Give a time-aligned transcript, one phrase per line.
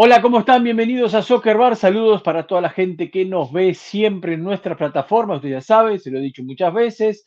[0.00, 0.62] Hola, ¿cómo están?
[0.62, 1.74] Bienvenidos a Soccer Bar.
[1.74, 5.34] Saludos para toda la gente que nos ve siempre en nuestra plataforma.
[5.34, 7.26] Usted ya sabe, se lo he dicho muchas veces.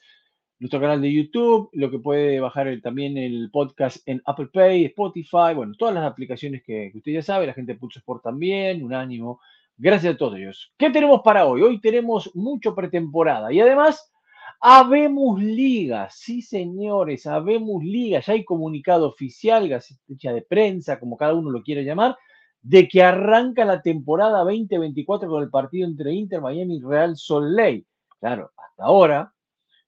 [0.58, 4.86] Nuestro canal de YouTube, lo que puede bajar el- también el podcast en Apple Pay,
[4.86, 7.46] Spotify, bueno, todas las aplicaciones que, que usted ya sabe.
[7.46, 9.42] La gente de Pulso Sport también, Unánimo.
[9.76, 10.72] Gracias a todos ellos.
[10.78, 11.64] ¿Qué tenemos para hoy?
[11.64, 14.14] Hoy tenemos mucho pretemporada y además
[14.62, 16.08] habemos liga.
[16.10, 18.22] Sí, señores, habemos liga.
[18.22, 22.16] Ya hay comunicado oficial, gaceta de prensa, como cada uno lo quiere llamar
[22.62, 27.56] de que arranca la temporada 2024 con el partido entre Inter Miami y Real Sol
[27.56, 27.86] Ley.
[28.20, 29.34] Claro, hasta ahora,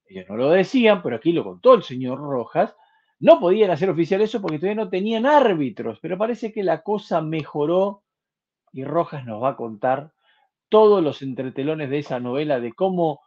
[0.08, 2.76] ellos no lo decían, pero aquí lo contó el señor Rojas,
[3.20, 7.22] no podían hacer oficial eso porque todavía no tenían árbitros, pero parece que la cosa
[7.22, 8.04] mejoró
[8.74, 10.12] y Rojas nos va a contar
[10.68, 13.22] todos los entretelones de esa novela, de cómo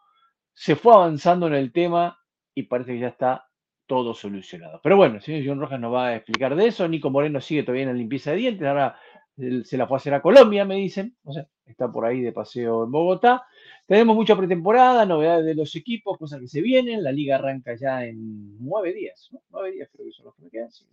[0.52, 2.18] se fue avanzando en el tema
[2.54, 3.46] y parece que ya está
[3.86, 4.80] todo solucionado.
[4.82, 6.88] Pero bueno, el señor John Rojas nos va a explicar de eso.
[6.88, 8.66] Nico Moreno sigue todavía en limpieza de dientes.
[8.66, 8.98] Ahora
[9.36, 11.16] se la fue a hacer a Colombia, me dicen.
[11.24, 13.46] O sea, está por ahí de paseo en Bogotá.
[13.86, 17.02] Tenemos mucha pretemporada, novedades de los equipos, cosas que se vienen.
[17.02, 19.28] La liga arranca ya en nueve días.
[19.32, 19.40] ¿no?
[19.50, 20.70] Nueve días creo que son los que me quedan.
[20.70, 20.86] Sí,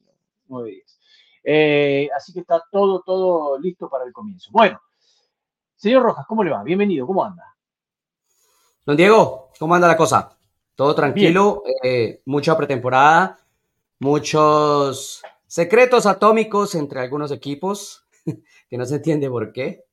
[0.47, 0.99] nueve días.
[1.43, 4.49] Eh, así que está todo, todo listo para el comienzo.
[4.51, 4.79] Bueno,
[5.75, 6.63] señor Rojas, ¿cómo le va?
[6.63, 7.43] Bienvenido, ¿cómo anda?
[8.85, 10.37] Don Diego, ¿cómo anda la cosa?
[10.75, 13.39] Todo tranquilo, eh, mucha pretemporada,
[13.99, 18.02] muchos secretos atómicos entre algunos equipos,
[18.69, 19.83] que no se entiende por qué.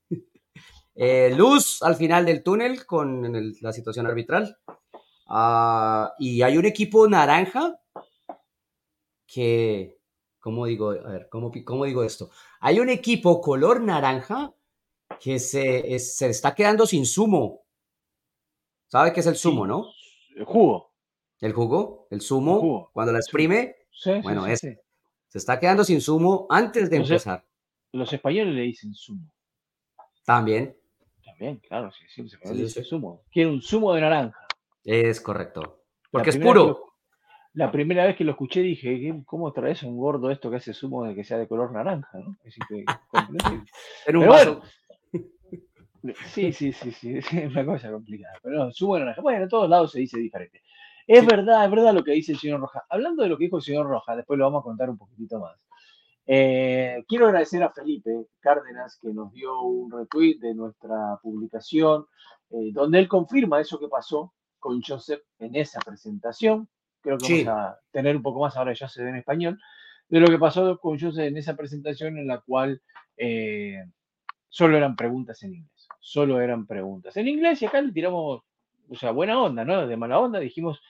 [0.94, 4.56] Eh, luz al final del túnel con el- la situación arbitral.
[5.26, 7.78] Ah, y hay un equipo naranja
[9.26, 9.98] que,
[10.40, 10.90] ¿cómo digo?
[10.90, 12.30] A ver, ¿cómo, cómo digo esto?
[12.60, 14.52] Hay un equipo color naranja
[15.20, 17.62] que se, es- se está quedando sin zumo.
[18.88, 19.68] ¿Sabe qué es el zumo, Sí.
[19.68, 19.86] no?
[20.36, 20.90] El jugo.
[21.40, 26.00] El jugo, el zumo, cuando la exprime, Sí, sí, Bueno, es- se está quedando sin
[26.00, 27.44] zumo antes de empezar.
[27.92, 29.32] Los españoles le dicen zumo.
[30.24, 30.76] También,
[31.24, 33.22] También, claro, sí, sí, los españoles le dicen zumo.
[33.32, 34.46] Quiero un zumo de naranja.
[34.84, 35.82] es correcto.
[36.10, 36.92] Porque es que puro.
[37.54, 40.72] la primera vez que lo escuché dije, ¿qué- ¿cómo traes un gordo esto que hace
[40.74, 42.18] zumo de que sea de color naranja?
[42.18, 42.36] ¿no?
[42.44, 43.64] Es incre- comprensible.
[44.06, 44.62] En un vaso.
[46.28, 48.32] Sí, sí, sí, sí, es una cosa complicada.
[48.42, 49.20] Pero no, zumo de naranja.
[49.20, 50.62] Bueno, en todos lados se dice diferente.
[51.06, 51.26] Es Sí.
[51.26, 52.84] verdad, es verdad lo que dice el señor Rojas.
[52.88, 55.38] Hablando de lo que dijo el señor Rojas, después lo vamos a contar un poquitito
[55.40, 55.58] más.
[56.32, 62.06] Eh, quiero agradecer a Felipe Cárdenas que nos dio un retweet de nuestra publicación,
[62.50, 66.68] eh, donde él confirma eso que pasó con Joseph en esa presentación.
[67.00, 67.42] Creo que Sí.
[67.44, 69.58] vamos a tener un poco más ahora Joseph en español,
[70.08, 72.80] de lo que pasó con Joseph en esa presentación en la cual
[73.16, 73.82] eh,
[74.48, 75.88] solo eran preguntas en inglés.
[75.98, 78.42] Solo eran preguntas en inglés y acá le tiramos,
[78.88, 79.84] o sea, buena onda, ¿no?
[79.84, 80.80] De mala onda dijimos,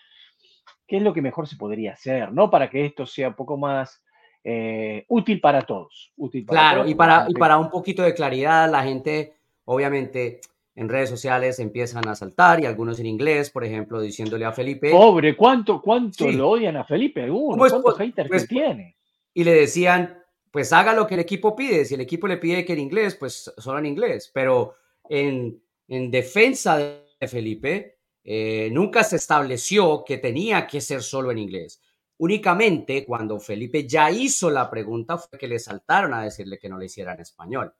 [0.86, 2.50] ¿qué es lo que mejor se podría hacer, ¿no?
[2.50, 4.04] Para que esto sea un poco más
[4.44, 6.12] eh, útil para todos.
[6.16, 9.34] Útil para Claro, todos, y para, y para un poquito de claridad, la gente,
[9.64, 10.40] obviamente,
[10.74, 14.90] en redes sociales empiezan a saltar y algunos en inglés, por ejemplo, diciéndole a Felipe,
[14.90, 16.32] Pobre, ¿cuánto, cuánto Sí.
[16.32, 17.22] lo odian a Felipe?
[17.22, 18.96] Algunos, ¿Cómo es ¿cuántos po- haters pues, que tiene?
[19.34, 20.16] y le decían,
[20.50, 21.84] pues haga lo que el equipo pide.
[21.84, 24.30] Si el equipo le pide que en inglés, pues solo en inglés.
[24.32, 24.74] Pero
[25.08, 31.38] en, en defensa de Felipe, eh, nunca se estableció que tenía que ser solo en
[31.38, 31.80] inglés.
[32.20, 36.76] Únicamente cuando Felipe ya hizo la pregunta fue que le saltaron a decirle que no
[36.78, 37.72] le hiciera en español,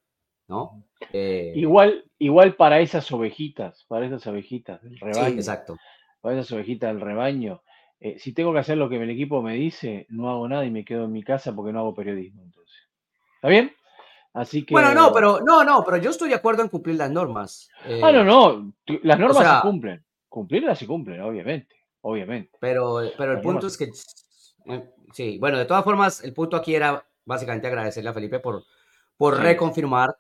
[0.49, 0.85] ¿no?
[1.13, 5.77] Eh, Igual, igual para esas ovejitas, para esas ovejitas del sí, rebaño, exacto.
[6.23, 7.63] para esas ovejitas del rebaño,
[8.01, 10.71] eh, si tengo que hacer lo que el equipo me dice, no hago nada y
[10.71, 12.79] me quedo en mi casa porque no hago periodismo, entonces.
[13.35, 13.75] ¿Está bien?
[14.33, 14.73] Así que...
[14.73, 17.69] Bueno, no, pero no, no, pero yo estoy de acuerdo en cumplir las normas.
[17.85, 18.73] Eh, Ah, no, no,
[19.03, 20.03] las normas sea- se cumplen.
[20.31, 22.57] Cumplirlas se cumplen, obviamente, obviamente.
[22.61, 23.87] Pero, pero el Las punto normas es que,
[25.13, 28.65] sí, bueno, de todas formas, el punto aquí era básicamente agradecerle a Felipe por,
[29.17, 29.43] por Sí.
[29.43, 30.17] reconfirmar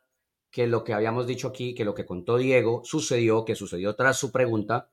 [0.50, 4.16] que lo que habíamos dicho aquí, que lo que contó Diego sucedió, que sucedió tras
[4.18, 4.90] su pregunta,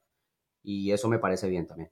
[0.63, 1.91] y eso me parece bien también.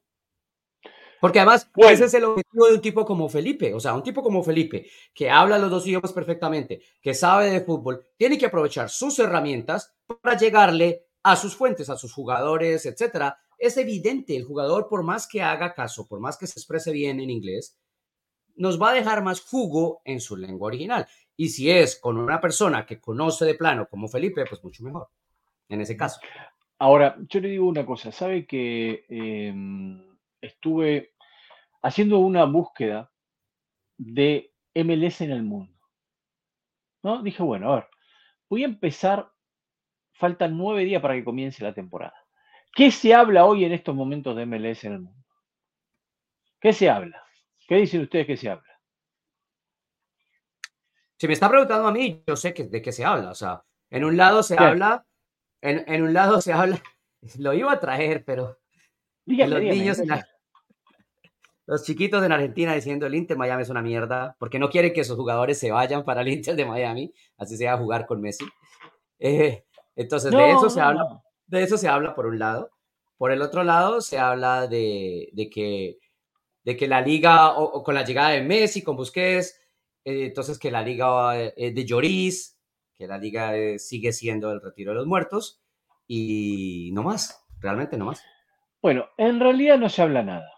[1.21, 1.91] Porque además, Bueno.
[1.91, 4.87] ese es el objetivo de un tipo como Felipe, o sea, un tipo como Felipe,
[5.13, 9.95] que habla los dos idiomas perfectamente, que sabe de fútbol, tiene que aprovechar sus herramientas
[10.21, 13.39] para llegarle a sus fuentes, a sus jugadores, etcétera.
[13.57, 17.19] Es evidente, el jugador, por más que haga caso, por más que se exprese bien
[17.19, 17.77] en inglés,
[18.55, 21.07] nos va a dejar más jugo en su lengua original.
[21.35, 25.09] Y si es con una persona que conoce de plano como Felipe, pues mucho mejor,
[25.69, 26.19] en ese caso.
[26.79, 29.53] Ahora, yo le digo una cosa, sabe que eh,
[30.41, 31.13] estuve
[31.81, 33.11] haciendo una búsqueda
[33.97, 35.73] de MLS en el mundo.
[37.03, 37.21] ¿No?
[37.21, 37.87] Dije, bueno, a ver,
[38.49, 39.31] voy a empezar,
[40.13, 42.24] faltan nueve días para que comience la temporada.
[42.75, 45.25] ¿Qué se habla hoy en estos momentos de MLS en el mundo?
[46.59, 47.23] ¿Qué se habla?
[47.65, 48.79] ¿Qué dicen ustedes que se habla?
[51.17, 53.31] Si me está preguntando a mí, yo sé que, de qué se habla.
[53.31, 55.05] O sea, en un lado se habla,
[55.61, 56.83] en, en, un lado se habla,
[57.39, 58.59] lo iba a traer, pero
[59.25, 60.01] los niños
[61.67, 65.03] los chiquitos en Argentina diciendo el Inter Miami es una mierda, porque no quieren que
[65.05, 68.45] sus jugadores se vayan para el Inter de Miami, así sea a jugar con Messi.
[69.17, 69.63] Eh,
[69.95, 72.71] entonces, de eso se habla, de eso se habla por un lado.
[73.17, 75.99] Por el otro lado, se habla de, de que,
[76.63, 79.59] de que la liga, o, con la llegada de Messi, con Busquets,
[80.03, 82.59] eh, entonces que la liga eh, de Lloris,
[82.97, 85.61] que la liga sigue siendo el retiro de los muertos,
[86.07, 88.23] y no más, realmente no más.
[88.81, 90.49] Bueno, en realidad no se habla nada.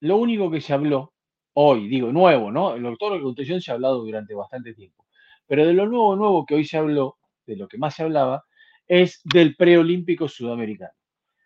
[0.00, 1.14] Lo único que se habló
[1.54, 2.74] hoy, digo, nuevo, ¿no?
[2.98, 5.06] Todo lo que se ha hablado durante bastante tiempo.
[5.46, 7.16] Pero de lo nuevo, nuevo que hoy se habló,
[7.46, 8.44] de lo que más se hablaba,
[8.86, 10.92] es del preolímpico sudamericano.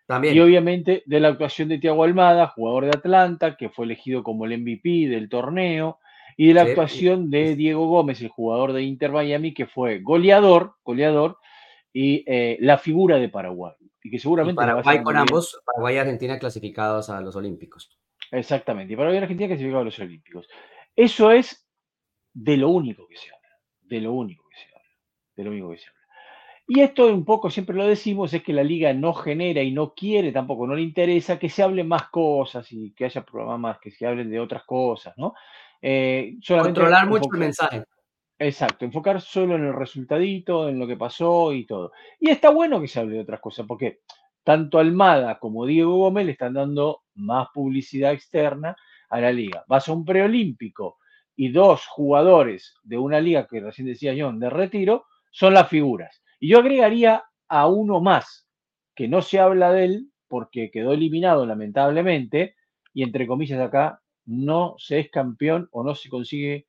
[0.07, 0.35] También.
[0.35, 4.45] Y obviamente de la actuación de Tiago Almada, jugador de Atlanta, que fue elegido como
[4.45, 5.99] el MVP del torneo,
[6.37, 10.75] y de la actuación de Diego Gómez, el jugador de Inter Miami, que fue goleador,
[10.83, 11.37] goleador
[11.93, 13.73] y eh, la figura de Paraguay
[14.03, 14.57] y que seguramente...
[14.57, 17.97] Paraguay con ambos, Paraguay y Argentina clasificados a los Olímpicos.
[18.31, 20.47] Exactamente, y Paraguay y Argentina clasificados a los Olímpicos.
[20.95, 21.67] Eso es
[22.33, 24.89] de lo único que se habla, de lo único que se habla,
[25.35, 26.00] de lo único que se habla.
[26.73, 29.93] Y esto un poco, siempre lo decimos, es que la liga no genera y no
[29.93, 33.91] quiere, tampoco no le interesa que se hablen más cosas y que haya programas que
[33.91, 35.33] se hablen de otras cosas, ¿no?
[35.81, 37.83] Eh, Controlar mucho el mensaje.
[38.39, 41.91] Exacto, enfocar solo en el resultadito, en lo que pasó y todo.
[42.21, 43.99] Y está bueno que se hable de otras cosas, porque
[44.41, 48.77] tanto Almada como Diego Gómez le están dando más publicidad externa
[49.09, 49.65] a la liga.
[49.67, 50.99] Vas a un preolímpico
[51.35, 56.21] y dos jugadores de una liga que recién decía John de retiro son las figuras.
[56.41, 58.47] Y yo agregaría a uno más,
[58.95, 62.55] que no se habla de él porque quedó eliminado lamentablemente,
[62.93, 66.67] y entre comillas acá, no se es campeón o no se consigue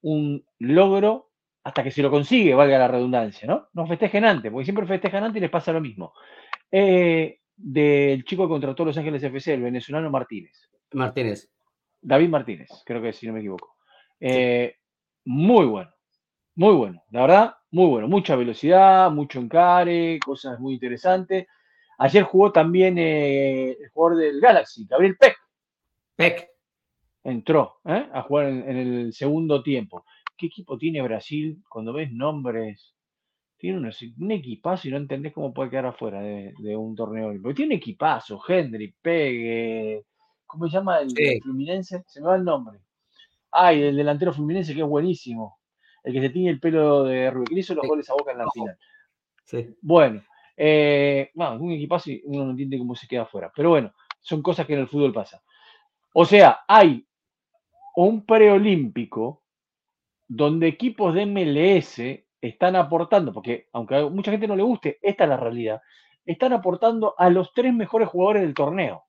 [0.00, 1.30] un logro
[1.62, 3.68] hasta que se lo consigue, valga la redundancia, ¿no?
[3.74, 6.14] No festejen antes, porque siempre festejan antes y les pasa lo mismo.
[6.72, 10.70] Eh, del chico que contrató Los Ángeles FC, el venezolano Martínez.
[10.92, 11.50] Martínez.
[12.00, 13.76] David Martínez, creo que si no me equivoco.
[14.18, 14.76] Eh,
[15.26, 15.90] muy bueno,
[16.56, 18.08] muy bueno, la verdad, muy bueno.
[18.08, 21.46] Mucha velocidad, mucho encare, cosas muy interesantes.
[21.98, 25.36] Ayer jugó también eh, el jugador del Galaxy, Gabriel Peck.
[26.16, 26.48] Peck
[27.24, 28.08] entró ¿eh?
[28.12, 30.04] a jugar en, el segundo tiempo.
[30.36, 32.94] ¿Qué equipo tiene Brasil cuando ves nombres?
[33.58, 37.30] Tiene un, equipazo y no entendés cómo puede quedar afuera de, un torneo.
[37.42, 40.06] Porque tiene un equipazo, Henry, Pegue,
[40.46, 41.10] ¿cómo se llama el,
[41.42, 42.02] Fluminense?
[42.06, 42.80] Se me va el nombre.
[43.50, 45.59] Ay, el delantero Fluminense que es buenísimo.
[46.02, 48.38] El que se tiene el pelo de Rubio, que hizo los goles a boca en
[48.38, 48.78] la final.
[49.82, 50.22] Bueno,
[50.56, 53.52] eh, un equipazo y uno no entiende cómo se queda afuera.
[53.54, 55.42] Pero bueno, son cosas que en el fútbol pasa.
[56.12, 57.06] O sea, hay
[57.96, 59.42] un preolímpico
[60.28, 62.00] donde equipos de MLS
[62.40, 65.82] están aportando, porque aunque a mucha gente no le guste, esta es la realidad,
[66.24, 69.04] están aportando a los tres mejores jugadores del torneo.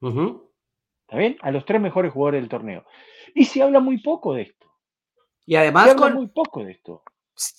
[0.00, 1.36] ¿Está bien?
[1.40, 2.84] A los tres mejores jugadores del torneo.
[3.34, 4.65] Y se habla muy poco de esto.
[5.46, 5.84] Y además.
[5.84, 7.02] Se habla muy poco de esto.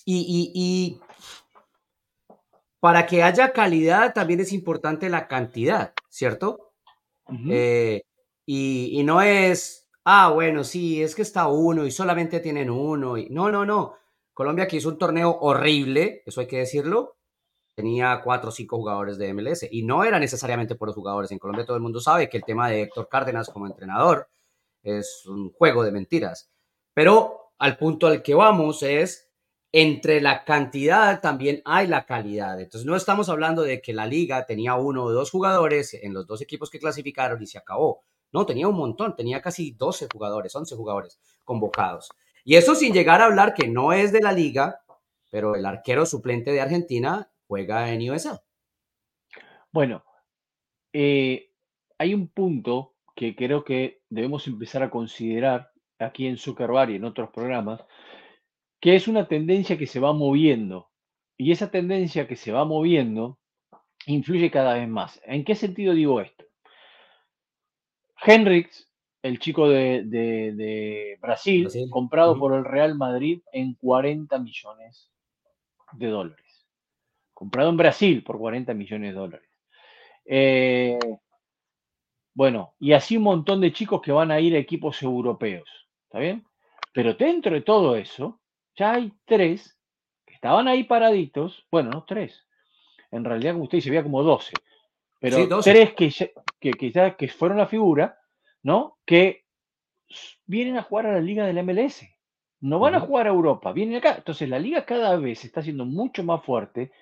[0.04, 1.00] Y,
[2.80, 6.72] para que haya calidad también es importante la cantidad, ¿cierto?
[7.50, 8.02] Eh,
[8.46, 13.18] y, y, no es ah, bueno, sí, es que está uno y solamente tienen uno.
[13.18, 13.28] Y...
[13.28, 13.96] No, no, no.
[14.32, 17.16] Colombia que hizo un torneo horrible, eso hay que decirlo.
[17.74, 21.30] Tenía cuatro o cinco jugadores de MLS y no era necesariamente por los jugadores.
[21.30, 24.28] En Colombia todo el mundo sabe que el tema de Héctor Cárdenas como entrenador
[24.82, 26.50] es un juego de mentiras.
[26.94, 29.28] Pero al punto al que vamos es,
[29.72, 32.60] entre la cantidad también hay la calidad.
[32.60, 36.26] Entonces no estamos hablando de que la liga tenía uno o dos jugadores en los
[36.26, 38.04] dos equipos que clasificaron y se acabó.
[38.32, 42.10] No, tenía un montón, tenía casi 12 jugadores, 11 jugadores convocados.
[42.44, 44.80] Y eso sin llegar a hablar que no es de la liga,
[45.30, 48.42] pero el arquero suplente de Argentina juega en USA.
[49.70, 50.04] Bueno,
[50.92, 51.52] eh,
[51.98, 57.04] hay un punto que creo que debemos empezar a considerar aquí en Zuckerberg y en
[57.04, 57.84] otros programas,
[58.80, 60.90] que es una tendencia que se va moviendo.
[61.36, 63.38] Y esa tendencia que se va moviendo
[64.06, 65.20] influye cada vez más.
[65.24, 66.44] ¿En qué sentido digo esto?
[68.24, 68.90] Henrix,
[69.22, 75.10] el chico de, Brasil, comprado por el Real Madrid en 40 millones
[75.92, 76.66] de dólares.
[77.32, 79.48] Comprado en Brasil por 40 millones de dólares.
[80.24, 80.98] Eh,
[82.34, 85.87] bueno, y así un montón de chicos que van a ir a equipos europeos.
[86.08, 86.44] ¿Está bien?
[86.94, 88.40] Pero dentro de todo eso,
[88.74, 89.78] ya hay tres
[90.26, 91.66] que estaban ahí paraditos.
[91.70, 92.46] Bueno, no tres.
[93.10, 94.54] En realidad, como usted dice, había como 12
[95.20, 96.10] pero tres que,
[96.60, 98.18] que, que, que fueron la figura,
[98.62, 98.98] ¿no?
[99.04, 99.44] Que
[100.46, 102.08] vienen a jugar a la liga del MLS.
[102.60, 104.14] no van a jugar a Europa, vienen acá.
[104.16, 106.92] Entonces la liga cada vez se está haciendo mucho más fuerte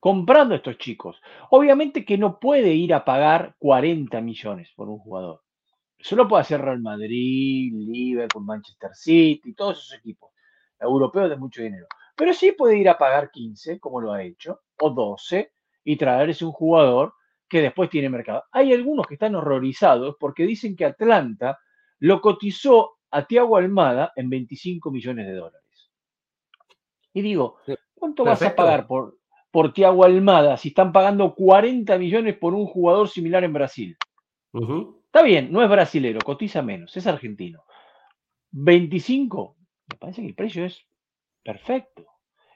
[0.00, 1.20] comprando a estos chicos.
[1.50, 5.42] Obviamente que no puede ir a pagar 40 millones por un jugador.
[5.98, 10.30] Eso lo puede hacer Real Madrid, Liverpool, Manchester City, todos esos equipos
[10.78, 11.86] europeos de mucho dinero.
[12.16, 15.52] Pero sí puede ir a pagar 15, como lo ha hecho, o 12,
[15.84, 17.14] y traerse un jugador
[17.48, 18.44] que después tiene mercado.
[18.52, 21.58] Hay algunos que están horrorizados porque dicen que Atlanta
[22.00, 25.90] lo cotizó a Tiago Almada en 25 millones de dólares.
[27.12, 27.58] Y digo,
[27.94, 29.18] ¿cuánto vas a pagar por,
[29.50, 33.96] por Tiago Almada si están pagando 40 millones por un jugador similar en Brasil?
[35.08, 37.64] Está bien, no es brasilero, cotiza menos, es argentino.
[38.50, 39.56] 25,
[39.90, 40.84] me parece que el precio es
[41.42, 42.06] perfecto.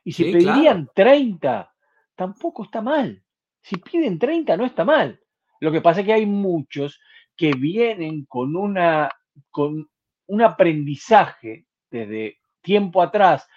[0.04, 1.72] Y si pedirían 30,
[2.14, 3.22] tampoco está mal.
[3.62, 5.18] Si piden 30, no está mal.
[5.60, 7.00] Lo que pasa es que hay muchos
[7.36, 9.08] que vienen con, una,
[9.50, 9.88] con
[10.26, 13.48] un aprendizaje desde tiempo atrás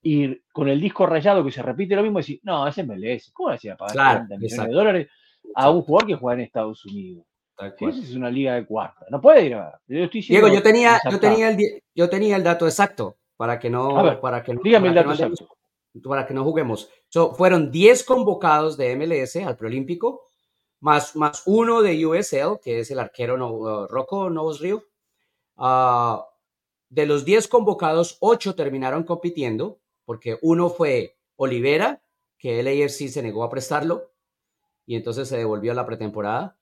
[0.00, 3.32] y con el disco rayado que se repite lo mismo, decir, no, es MLS.
[3.32, 5.08] ¿Cómo decía pagar 30 millones de dólares
[5.54, 7.27] a un jugador que juega en Estados Unidos?
[7.58, 9.06] Es una liga de cuarta.
[9.10, 9.80] No puede ir a.
[9.86, 14.20] Diego, yo tenía, yo, tenía el, yo tenía el dato exacto para que no.
[14.20, 15.48] para que dígame el dato exacto.
[16.04, 16.88] Para que no juguemos.
[17.36, 20.22] fueron 10 convocados de MLS al preolímpico,
[20.80, 24.84] más, más uno de USL, que es el arquero no, uh, Rocco Novos Río.
[25.56, 26.24] Ah,
[26.88, 32.02] de los 10 convocados, 8 terminaron compitiendo, porque uno fue Olivera,
[32.38, 34.12] que el AFC se negó a prestarlo,
[34.86, 36.58] y entonces se devolvió a la pretemporada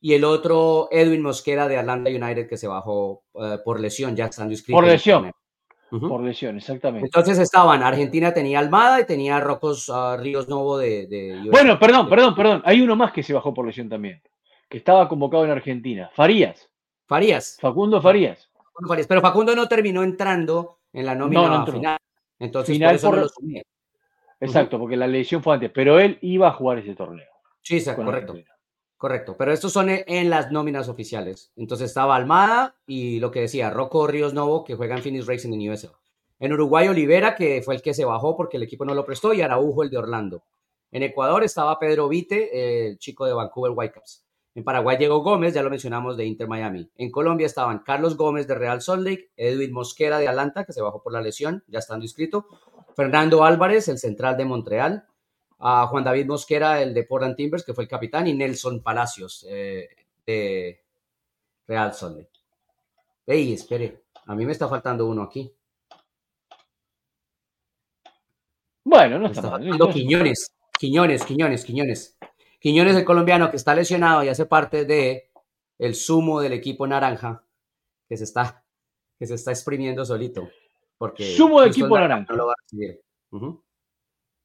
[0.00, 4.26] y el otro Edwin Mosquera de Atlanta United que se bajó eh, por lesión, ya
[4.26, 4.76] estando inscrito.
[4.76, 5.32] Por lesión.
[5.90, 7.06] Por lesión, exactamente.
[7.06, 12.34] Entonces estaban, Argentina tenía Almada y tenía Rocos uh, Ríos Novo de, Bueno, perdón, perdón,
[12.34, 12.62] perdón.
[12.66, 14.20] Hay uno más que se bajó por lesión también,
[14.68, 16.10] que estaba convocado en Argentina.
[16.14, 16.68] Farías.
[17.06, 17.56] Farías.
[17.58, 18.50] Facundo Farías.
[18.86, 19.06] Farías.
[19.06, 21.98] Pero Facundo no terminó entrando en la nómina final.
[22.38, 23.62] Entonces, por eso no lo sumía.
[24.40, 27.26] Exacto, porque la lesión fue antes, pero él iba a jugar ese torneo.
[27.62, 28.34] Sí, correcto.
[28.98, 31.52] Correcto, pero estos son e, en las nóminas oficiales.
[31.54, 35.52] Entonces estaba Almada y lo que decía, Rocco Ríos Novo, que juega en Phoenix Racing
[35.52, 35.92] en USL.
[36.40, 39.32] En Uruguay, Olivera, que fue el que se bajó porque el equipo no lo prestó,
[39.32, 40.42] y Araujo, el de Orlando.
[40.90, 44.24] En Ecuador estaba Pedro Vite, el chico de Vancouver Whitecaps.
[44.56, 46.90] En Paraguay, Diego Gómez, ya lo mencionamos, de Inter Miami.
[46.96, 50.82] En Colombia estaban Carlos Gómez de Real Salt Lake, Edwin Mosquera de Atlanta, que se
[50.82, 52.46] bajó por la lesión, ya estando inscrito.
[52.96, 55.04] Fernando Álvarez, el central de Montreal
[55.58, 59.46] a Juan David Mosquera, el de Portland Timbers, que fue el capitán, y Nelson Palacios,
[59.48, 59.88] eh,
[60.26, 60.82] de
[61.66, 62.28] Real Salt
[63.26, 65.52] Ey, espere, a mí me está faltando uno aquí.
[68.84, 72.18] Bueno, no está, está faltando Quiñones, Quiñones, Quiñones, Quiñones.
[72.60, 75.30] Quiñones, el colombiano que está lesionado y hace parte de
[75.78, 77.44] el sumo del equipo naranja,
[78.08, 78.64] que se está,
[79.18, 80.48] que se está exprimiendo solito.
[80.96, 82.32] Porque sumo del equipo naranja.
[82.32, 83.00] No lo va a recibir.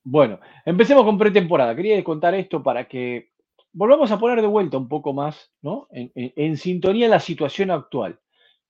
[0.04, 1.76] Bueno, empecemos con pretemporada.
[1.76, 3.32] Quería contar esto para que
[3.72, 5.88] volvamos a poner de vuelta un poco más, ¿no?
[5.92, 8.20] En, sintonía la situación actual,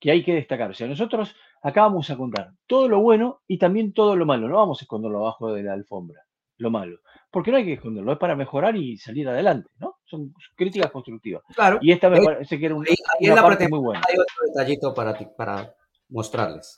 [0.00, 0.70] que hay que destacar.
[0.70, 4.48] O sea, nosotros acá vamos a contar todo lo bueno y también todo lo malo.
[4.48, 6.22] No vamos a esconderlo abajo de la alfombra,
[6.58, 6.98] lo malo.
[7.30, 9.96] Porque no hay que esconderlo, es para mejorar y salir adelante, ¿no?
[10.04, 11.42] Son críticas constructivas.
[11.54, 11.78] Claro.
[11.80, 14.02] Y esta me parece que era una, parte muy buena.
[14.08, 15.74] Hay otro detallito para, para
[16.10, 16.76] mostrarles.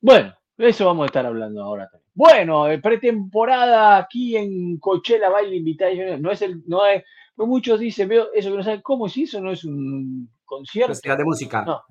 [0.00, 2.01] Bueno, de eso vamos a estar hablando ahora también.
[2.14, 6.20] Bueno, pretemporada aquí en Coachella Baile Invitación.
[6.20, 7.02] No es el, no es,
[7.36, 10.92] muchos dicen, veo eso que no saben cómo es eso, no es un concierto.
[10.92, 11.64] Festival de música.
[11.64, 11.82] No,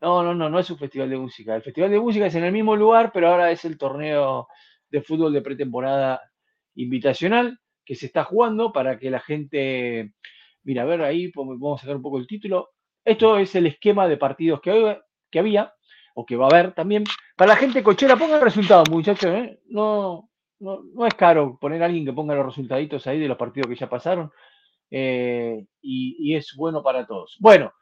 [0.00, 1.56] no, no, no, no es un festival de música.
[1.56, 4.48] El festival de música es en el mismo lugar, pero ahora es el torneo
[4.90, 6.20] de fútbol de pretemporada
[6.76, 10.14] invitacional que se está jugando para que la gente,
[10.62, 12.70] mira, a ver ahí, vamos a sacar un poco el título.
[13.04, 14.98] Esto es el esquema de partidos que,
[15.30, 15.74] que había
[16.14, 17.04] o que va a haber también.
[17.36, 19.30] Para la gente cochera, pongan resultados, muchachos.
[19.30, 19.60] ¿eh?
[19.68, 20.30] No,
[20.60, 23.76] no, es caro poner a alguien que ponga los resultaditos ahí de los partidos que
[23.76, 24.30] ya pasaron.
[24.90, 27.36] Eh, y, es bueno para todos.
[27.40, 27.72] Bueno,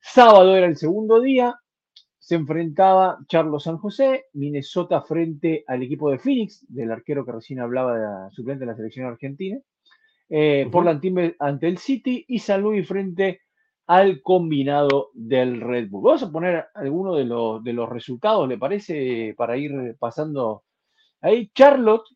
[0.00, 1.56] sábado era el segundo día.
[2.18, 7.60] Se enfrentaba Charlos San José, Minnesota frente al equipo de Phoenix, del arquero que recién
[7.60, 9.58] hablaba de la suplente de la selección argentina.
[10.28, 11.00] Eh, por la
[11.38, 13.40] ante el City y San Luis frente
[13.88, 16.04] al combinado del Red Bull.
[16.04, 19.34] Vamos a poner algunos de los, de los resultados, ¿le parece?
[19.36, 20.62] Para ir pasando
[21.22, 21.50] ahí.
[21.54, 22.06] Charlotte.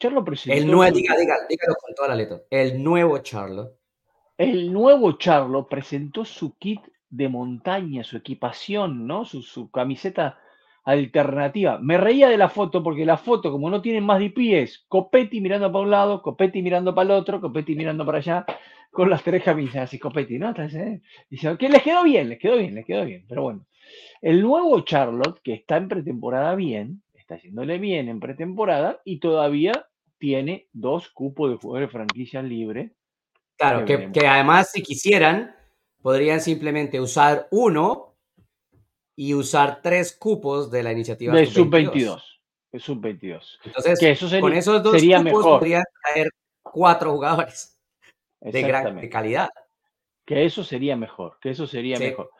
[0.00, 0.58] Charlotte presentó.
[0.58, 2.42] El nuevo, dígalo con toda la letra.
[2.50, 3.72] El nuevo Charlotte.
[4.36, 9.24] El nuevo Charlotte presentó su kit de montaña, su equipación, ¿no?
[9.24, 10.40] Su, su camiseta
[10.84, 11.78] alternativa.
[11.78, 15.40] Me reía de la foto porque la foto, como no tiene más de pies, Copetti
[15.40, 18.44] mirando para un lado, Copetti mirando para el otro, Copetti mirando para allá
[18.96, 20.48] con las tres camisas ¿no?
[20.48, 21.02] Entonces, ¿eh?
[21.28, 23.66] dice, que les quedó bien, les quedó bien, les quedó bien, pero bueno.
[24.22, 29.86] El nuevo Charlotte, que está en pretemporada bien, está haciéndole bien en pretemporada y todavía
[30.16, 32.94] tiene dos cupos de jugadores de franquicia libre.
[33.58, 35.54] Claro, que, que, además si quisieran,
[36.00, 38.16] podrían simplemente usar uno
[39.14, 42.22] y usar tres cupos de la iniciativa de sub-22.
[42.72, 43.58] De sub-22.
[43.62, 45.42] Entonces, que eso sería, con esos dos cupos mejor.
[45.42, 46.30] podrían traer
[46.62, 47.75] cuatro jugadores
[48.40, 49.50] de gran calidad.
[50.24, 52.30] Que eso sería mejor, que eso sería mejor.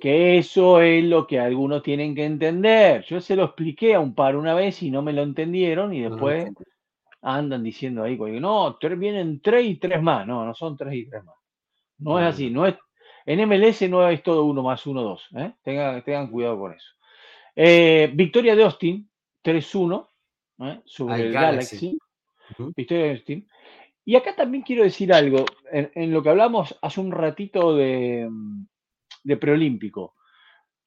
[0.00, 3.04] Que eso es lo que algunos tienen que entender.
[3.04, 6.02] Yo se lo expliqué a un par una vez y no me lo entendieron y
[6.02, 6.50] después
[7.22, 10.26] andan diciendo ahí, no, vienen tres y tres más.
[10.26, 11.36] No, no son tres y tres más.
[11.98, 12.74] No es así, no es.
[13.24, 15.28] En MLS no es todo uno más uno, dos.
[15.36, 15.52] ¿eh?
[15.62, 16.86] Tengan, tengan cuidado con eso.
[17.56, 19.10] Eh, victoria de Austin,
[19.42, 20.08] 3-1
[20.60, 20.80] ¿eh?
[20.84, 21.98] sobre el Galaxy.
[22.76, 23.48] Victoria de Austin.
[24.08, 28.30] Y acá también quiero decir algo, en, lo que hablamos hace un ratito de,
[29.24, 30.14] de preolímpico.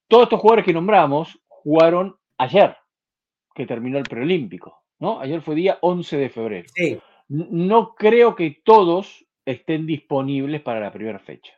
[0.07, 2.77] Todos estos jugadores que nombramos jugaron ayer,
[3.53, 5.19] que terminó el preolímpico, ¿no?
[5.19, 6.69] Ayer fue día 11 de febrero.
[7.27, 11.51] No creo que todos estén disponibles para la primera fecha.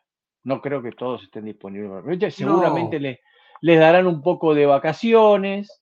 [0.44, 2.32] No creo que todos estén disponibles para la fecha.
[2.32, 3.20] Seguramente les,
[3.62, 5.80] les darán un poco de vacaciones,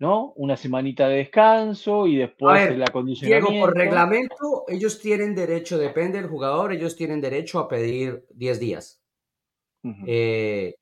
[0.00, 0.32] ¿no?
[0.36, 3.50] Una semanita de descanso y después el acondicionamiento.
[3.50, 8.58] Diego, por reglamento, ellos tienen derecho, depende del jugador, ellos tienen derecho a pedir 10
[8.58, 9.02] días.
[10.06, 10.74] Eh,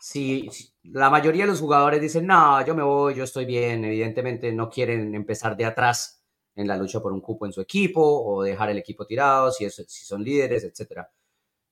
[0.00, 0.48] si,
[0.82, 4.68] la mayoría de los jugadores dicen, no, yo me voy, yo estoy bien, evidentemente no
[4.68, 6.22] quieren empezar de atrás
[6.54, 9.68] en la lucha por un cupo en su equipo o dejar el equipo tirado si,
[9.70, 11.06] si son líderes, etc.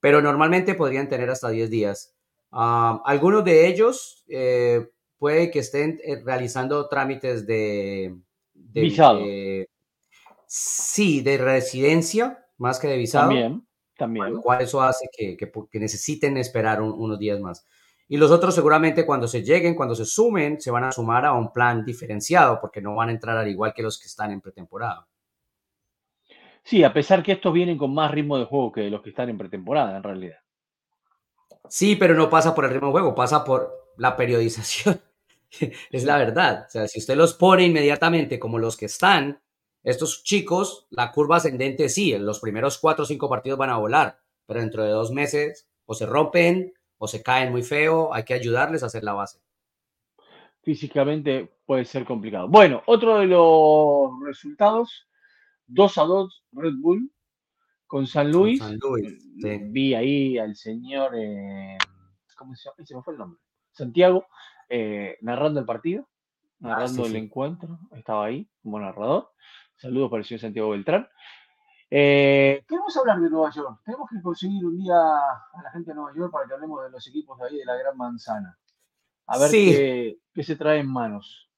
[0.00, 2.16] Pero normalmente podrían tener hasta 10 días.
[2.53, 8.16] Ah, algunos de ellos eh, puede que estén eh, realizando trámites de,
[8.55, 9.20] visado.
[10.46, 13.29] sí, de residencia más que de visado.
[13.29, 14.35] También, también.
[14.35, 17.66] Lo cual eso hace que, que, necesiten esperar unos días más.
[18.09, 21.33] Y los otros seguramente cuando se lleguen, cuando se sumen, se van a sumar a
[21.33, 24.40] un plan diferenciado porque no van a entrar al igual que los que están en
[24.40, 25.09] pretemporada.
[26.62, 29.29] Sí, a pesar que estos vienen con más ritmo de juego que los que están
[29.29, 30.38] en pretemporada, en realidad.
[31.68, 35.00] Sí, pero no pasa por el ritmo de juego, pasa por la periodización.
[35.90, 36.64] es la verdad.
[36.66, 39.40] O sea, si usted los pone inmediatamente como los que están,
[39.82, 43.78] estos chicos, la curva ascendente sí, en los primeros cuatro o cinco partidos van a
[43.78, 48.24] volar, pero dentro de dos meses o se rompen o se caen muy feo, hay
[48.24, 49.40] que ayudarles a hacer la base.
[50.62, 52.48] Físicamente puede ser complicado.
[52.48, 55.06] Bueno, otro de los resultados,
[55.68, 57.12] 2 a 2 Red Bull
[57.87, 58.61] con San Luis.
[59.70, 61.78] Vi ahí al señor, eh,
[62.37, 62.85] ¿cómo se llama?
[62.85, 63.40] Se me fue el nombre.
[63.77, 64.27] Santiago,
[64.69, 66.09] eh, narrando el partido,
[66.62, 69.31] ah, narrando el encuentro, estaba ahí como narrador.
[69.77, 71.07] Saludos para el señor Santiago Beltrán.
[71.91, 73.81] Eh, queremos hablar de Nueva York.
[73.85, 76.91] Tenemos que conseguir un día a la gente de Nueva York para que hablemos de
[76.91, 78.59] los equipos de ahí de la Gran Manzana.
[79.27, 81.51] A ver qué, se trae en manos.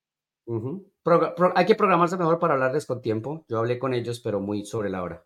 [1.55, 3.45] hay que programarse mejor para hablarles con tiempo.
[3.49, 5.25] Yo hablé con ellos, pero muy sobre la hora.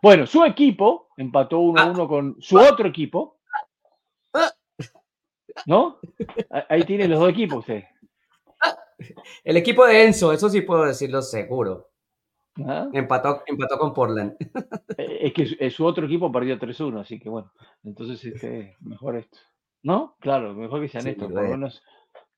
[0.00, 2.08] Bueno, su equipo empató 1-1 ah.
[2.08, 3.40] con su otro equipo.
[5.66, 5.98] ¿No?
[6.68, 7.84] Ahí tienen los dos equipos usted.
[9.42, 11.90] El equipo de Enzo, eso sí puedo decirlo seguro.
[12.64, 12.88] ¿Ah?
[12.92, 14.36] Empató, empató con Portland.
[14.96, 19.38] Eh, es que su, otro equipo perdió 3-1, así que bueno, entonces este, mejor esto.
[19.82, 20.16] ¿No?
[20.20, 21.82] Claro, mejor que sean estos, por lo menos,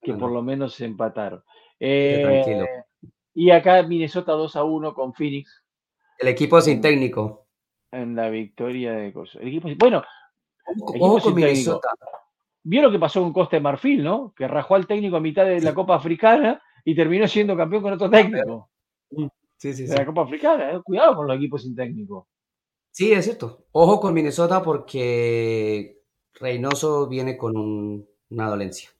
[0.00, 1.44] que por lo menos se empataron.
[1.78, 2.64] tranquilo.
[2.64, 2.84] Eh,
[3.34, 5.62] y acá Minnesota 2 a 1 con Phoenix.
[6.18, 7.46] El equipo sin técnico.
[7.92, 9.42] En la victoria de cosas.
[9.42, 10.02] El equipo, bueno,
[10.98, 11.88] Ojo con Minnesota.
[12.68, 14.34] Vio lo que pasó con Costa de Marfil, ¿no?
[14.36, 17.92] Que rajó al técnico a mitad de la Copa Africana y terminó siendo campeón con
[17.92, 18.70] otro técnico.
[19.12, 19.26] Mm,
[19.56, 20.72] sí, sí, de la Copa Africana.
[20.72, 20.80] ¿eh?
[20.82, 22.26] Cuidado con los equipos sin técnico.
[22.90, 23.66] Sí, es cierto.
[23.70, 26.00] Ojo con Minnesota porque
[26.34, 27.56] Reynoso viene con
[28.30, 28.90] una dolencia.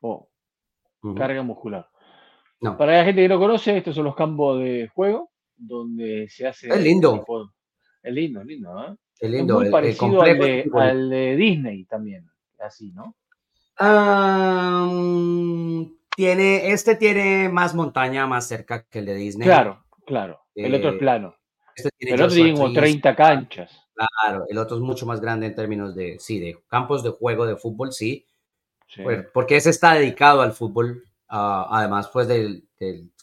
[0.00, 0.28] Oh,
[1.16, 1.88] carga muscular.
[2.76, 6.68] Para la gente que no conoce, estos son los campos de juego donde se hace.
[6.68, 7.24] Es lindo.
[8.02, 8.96] Es lindo, es lindo, ¿eh?
[9.20, 9.60] Es lindo.
[9.60, 12.31] muy parecido al de Disney también
[12.62, 13.16] así, ¿no?
[16.14, 19.46] tiene, este tiene más montaña más cerca que el de Disney.
[19.46, 20.40] Claro, claro.
[20.54, 21.36] El otro es eh, plano.
[21.74, 23.82] Este tiene el otro tiene como 30 canchas.
[23.94, 27.46] Claro, el otro es mucho más grande en términos de, sí, de campos de juego
[27.46, 28.26] de fútbol, sí.
[29.02, 32.68] Pues, porque ese está dedicado al fútbol, ah, además pues del,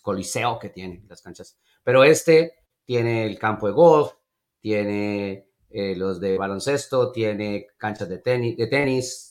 [0.02, 1.60] coliseo que tiene las canchas.
[1.84, 2.54] Pero este
[2.86, 4.14] tiene el campo de golf,
[4.60, 9.29] tiene eh, los de baloncesto, tiene canchas de tenis, de tenis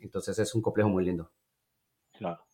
[0.00, 1.30] entonces es un complejo muy lindo.
[2.12, 2.44] Claro.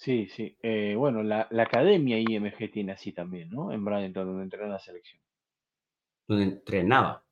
[0.00, 0.56] Sí, sí.
[0.62, 3.70] Eh, bueno, la, academia IMG tiene así también, ¿no?
[3.70, 5.20] En Bradenton, donde entrenaba la selección.
[6.26, 7.22] Donde entrenaba.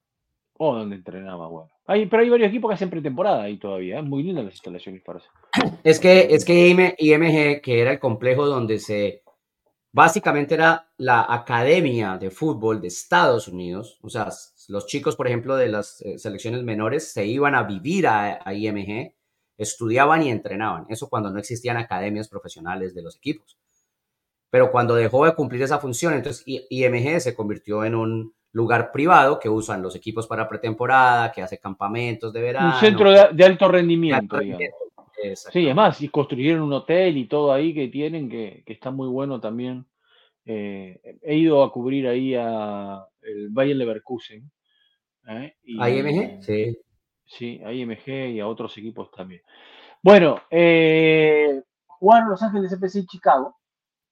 [0.55, 1.70] O donde entrenaba, bueno.
[1.87, 3.98] Hay, pero hay varios equipos que hacen pretemporada ahí todavía.
[3.98, 4.03] ¿eh?
[4.03, 5.29] Muy lindas las instalaciones para eso.
[5.83, 9.22] Es que, es que IMG, que era el complejo donde se.
[9.90, 13.98] Básicamente era la academia de fútbol de Estados Unidos.
[14.03, 14.29] O sea,
[14.68, 18.53] los chicos, por ejemplo, de las eh, selecciones menores se iban a vivir a, a
[18.53, 19.14] IMG,
[19.59, 20.87] estudiaban y entrenaban.
[20.88, 23.59] Eso cuando no existían academias profesionales de los equipos.
[24.51, 29.38] Pero cuando dejó de cumplir esa función, entonces IMG se convirtió en un lugar privado
[29.38, 32.75] que usan los equipos para pretemporada, que hace campamentos de verano.
[32.75, 34.38] Un centro de, alto rendimiento,
[35.51, 39.40] Sí, además, y construyeron un hotel y todo ahí que tienen, que, está muy bueno
[39.40, 39.85] también.
[40.47, 44.49] Eh, he ido a cubrir ahí a el Bayern Leverkusen.
[45.29, 45.55] ¿eh?
[45.81, 46.42] ¿A IMG?
[46.42, 46.79] Sí.
[47.29, 49.43] Sí, a IMG y a otros equipos también.
[50.03, 53.55] Bueno, eh, jugaron Los Ángeles FC Chicago.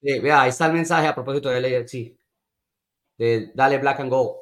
[0.02, 2.16] Sí, vea, ahí está el mensaje a propósito de sí
[3.18, 4.40] de Dale Black and Go.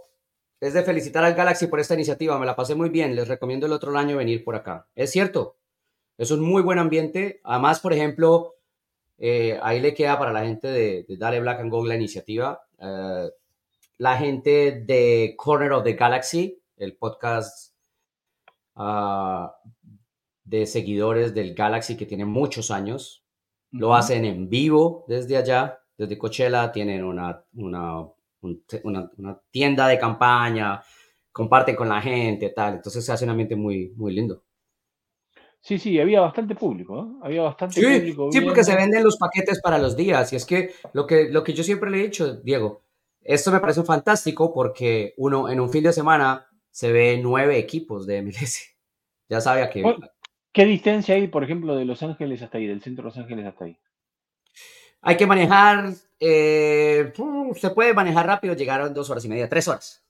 [0.61, 3.67] Es de felicitar al Galaxy por esta iniciativa, me la pasé muy bien, les recomiendo
[3.67, 4.89] el otro año venir por acá.
[4.95, 5.59] Es cierto,
[6.17, 7.41] es un muy buen ambiente.
[7.45, 8.55] Además, por ejemplo,
[9.19, 12.67] eh, ahí le queda para la gente de, Dale Black and Go la iniciativa.
[12.79, 13.31] Eh,
[13.99, 17.74] la gente de Corner of the Galaxy, el podcast
[18.77, 19.57] ah,
[20.45, 23.25] de seguidores del Galaxy que tiene muchos años,
[23.71, 28.07] lo hacen en vivo desde allá, desde Coachella, tienen una, una
[28.83, 30.83] una, tienda de campaña,
[31.33, 32.75] comparten con la gente, tal.
[32.75, 34.43] Entonces se hace un ambiente muy, muy lindo.
[35.61, 37.19] Sí, sí, había bastante público, ¿eh?
[37.23, 38.29] Había bastante público.
[38.31, 40.31] Sí, porque se venden los paquetes para los días.
[40.33, 42.83] Y es que lo, que lo que yo siempre le he dicho, Diego,
[43.23, 48.07] esto me parece fantástico porque uno en un fin de semana se ve nueve equipos
[48.07, 48.71] de MLS.
[49.27, 49.83] Ya sabía que...
[50.53, 53.47] ¿Qué distancia hay, por ejemplo, de Los Ángeles hasta ahí, del centro de Los Ángeles
[53.47, 53.79] hasta ahí?
[55.01, 57.11] Hay que manejar, eh,
[57.57, 60.05] se puede manejar rápido, llegar en dos horas y media, tres horas.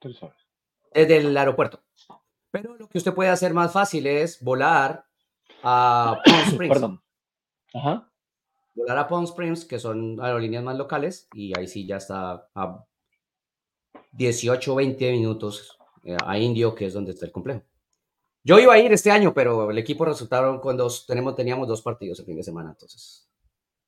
[0.00, 0.36] Tres horas.
[0.92, 1.80] Desde el aeropuerto.
[2.50, 5.06] Pero lo que usted puede hacer más fácil es volar
[5.62, 6.74] a Palm Springs.
[6.74, 7.02] Perdón.
[7.74, 8.10] Ajá.
[8.74, 12.84] Volar a Palm Springs, que son aerolíneas más locales, y ahí sí ya está a
[14.12, 17.62] 18 o 20 minutos eh, a Indio, que es donde está el complejo.
[18.44, 21.82] Yo iba a ir este año, pero el equipo resultaron con dos, tenemos, teníamos dos
[21.82, 23.28] partidos el fin de semana, entonces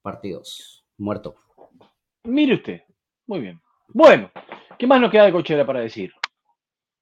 [0.03, 0.85] partidos.
[0.97, 1.37] Muerto.
[2.25, 2.81] Mire usted.
[3.27, 3.61] Muy bien.
[3.89, 4.31] Bueno,
[4.79, 6.13] ¿qué más nos queda de cochera para decir?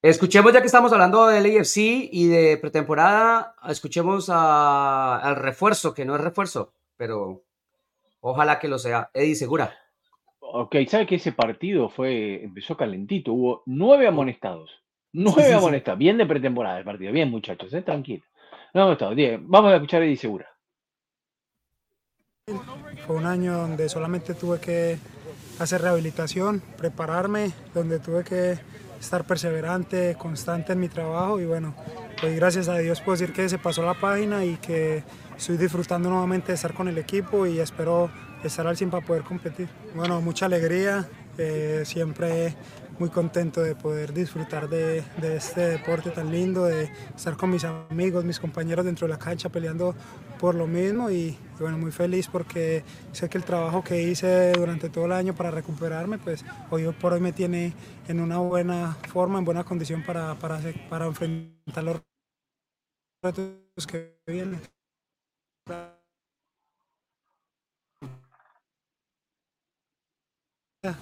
[0.01, 1.77] Escuchemos, ya que estamos hablando del AFC
[2.11, 7.43] y de pretemporada, escuchemos al refuerzo, que no es refuerzo, pero
[8.19, 9.09] ojalá que lo sea.
[9.13, 9.75] Eddie Segura.
[10.49, 13.33] Ok, ¿sabe que ese partido fue, empezó calentito?
[13.33, 14.71] Hubo nueve amonestados.
[15.11, 15.99] Nueve amonestados.
[15.99, 17.11] Bien de pretemporada el partido.
[17.11, 17.81] Bien, muchachos, ¿eh?
[17.81, 18.23] tranquilo.
[18.73, 18.95] No,
[19.41, 20.47] Vamos a escuchar a Eddie Segura.
[23.05, 24.97] Fue un año donde solamente tuve que
[25.59, 28.57] hacer rehabilitación, prepararme, donde tuve que
[28.99, 31.75] estar perseverante, constante en mi trabajo y bueno,
[32.19, 35.03] pues gracias a Dios puedo decir que se pasó la página y que
[35.37, 38.09] estoy disfrutando nuevamente de estar con el equipo y espero
[38.43, 39.67] estar al 100 para poder competir.
[39.95, 42.55] Bueno, mucha alegría, eh, siempre
[42.99, 48.25] muy contento de poder disfrutar de, este deporte tan lindo, de estar con mis amigos,
[48.25, 49.95] mis compañeros dentro de la cancha peleando
[50.39, 54.89] por lo mismo y, bueno, muy feliz porque sé que el trabajo que hice durante
[54.89, 57.73] todo el año para recuperarme, pues hoy por hoy me tiene
[58.07, 62.01] en una buena forma, en buena condición para, para, para enfrentar los
[63.23, 64.61] retos que vienen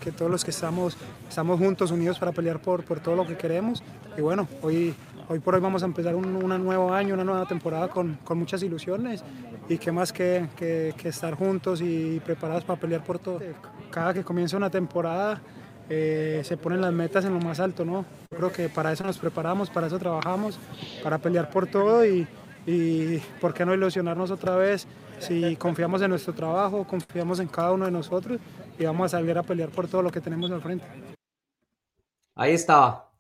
[0.02, 0.96] que todos los que estamos,
[1.28, 3.84] estamos juntos, unidos para pelear por, por todo lo que queremos.
[4.18, 4.96] Y bueno, hoy,
[5.28, 6.32] hoy por hoy vamos a empezar un,
[6.64, 9.22] nuevo año, una nueva temporada con, con muchas ilusiones
[9.68, 13.40] y qué más que, que, estar juntos y preparados para pelear por todo.
[13.92, 15.42] Cada que comienza una temporada
[15.90, 18.06] eh, se ponen las metas en lo más alto, ¿no?
[18.30, 20.58] creo que para eso nos preparamos, para eso trabajamos,
[21.04, 22.26] para pelear por todo y,
[22.66, 24.88] y por qué no ilusionarnos otra vez
[25.20, 28.40] si confiamos en nuestro trabajo, confiamos en cada uno de nosotros
[28.78, 30.86] y vamos a salir a pelear por todo lo que tenemos al frente.
[32.36, 33.12] Ahí estaba.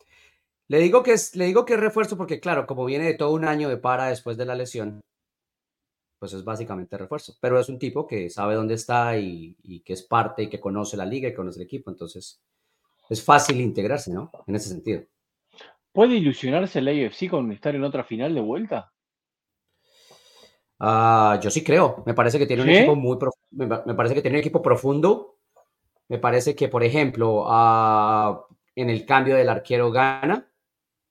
[0.67, 3.31] Le digo que es, le digo que es refuerzo porque, claro, como viene de todo
[3.34, 5.01] un año de para después de la lesión,
[6.19, 7.34] pues es básicamente refuerzo.
[7.39, 10.60] Pero es un tipo que sabe dónde está y, y que es parte y que
[10.60, 11.91] conoce la liga y conoce el equipo.
[11.91, 12.41] Entonces,
[13.10, 14.31] es fácil integrarse, ¿no?
[14.47, 15.03] En ese sentido.
[15.91, 18.91] ¿Puede ilusionarse el AFC con estar en otra final de vuelta?
[20.79, 22.03] Ah, yo sí creo.
[22.05, 23.17] Me parece que tiene un equipo muy
[23.51, 25.38] me, parece que tiene un equipo profundo.
[26.07, 30.51] Me parece que, por ejemplo, ah, en el cambio del arquero gana,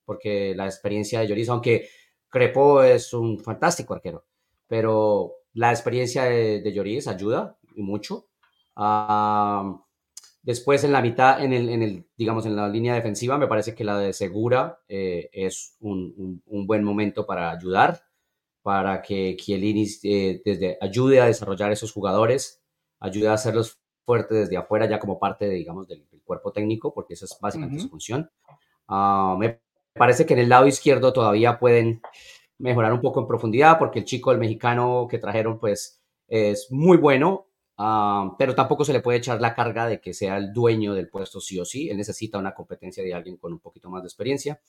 [0.04, 1.88] porque la experiencia de Lloris, aunque
[2.28, 4.26] Crepo es un fantástico arquero,
[4.66, 8.26] pero la experiencia de, de Lloris ayuda y mucho.
[8.76, 9.84] Ah,
[10.44, 13.74] Después en la mitad, en el, en el, digamos, en la línea defensiva, me parece
[13.74, 18.02] que la de Segura eh, es un, un, buen momento para ayudar,
[18.64, 22.62] para que Chiellini eh, desde, ayude a desarrollar esos jugadores,
[22.98, 27.12] ayude a hacerlos fuertes desde afuera, ya como parte, de, digamos, del, cuerpo técnico, porque
[27.12, 28.30] esa es básicamente su función.
[28.88, 29.60] Ah, me
[29.92, 32.00] parece que en el lado izquierdo todavía pueden
[32.56, 36.96] mejorar un poco en profundidad, porque el chico, el mexicano que trajeron, pues es muy
[36.96, 40.94] bueno, Ah, pero tampoco se le puede echar la carga de que sea el dueño
[40.94, 41.88] del puesto sí o sí.
[41.88, 44.60] Él necesita una competencia de alguien con un poquito más de experiencia.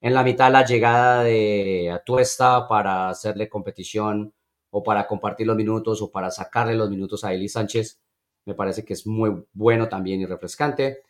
[0.00, 4.34] En la mitad, la llegada de Atuesta para hacerle competición
[4.70, 7.98] o para compartir los minutos o para sacarle los minutos a Eli Sánchez,
[8.44, 11.02] me parece que es muy bueno también y refrescante.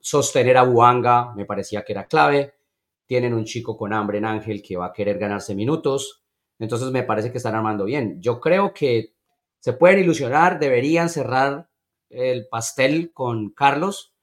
[0.00, 2.54] sostener a Buanga me parecía que era clave.
[3.06, 6.22] Tienen un chico con hambre en Ángel que va a querer ganarse minutos.
[6.58, 8.20] Entonces me parece que están armando bien.
[8.20, 9.14] Yo creo que
[9.60, 11.68] se pueden ilusionar, deberían cerrar
[12.10, 14.13] el pastel con Carlos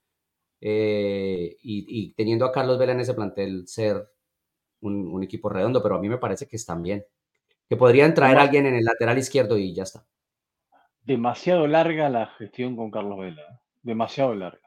[0.63, 4.07] eh, y, teniendo a Carlos Vela en ese plantel ser
[4.81, 7.03] un, equipo redondo, pero a mí me parece que están bien.
[7.67, 10.05] Que podrían traer a alguien en el lateral izquierdo y ya está.
[11.03, 13.41] Demasiado larga la gestión con Carlos Vela.
[13.41, 13.59] ¿eh?
[13.81, 14.59] Demasiado larga.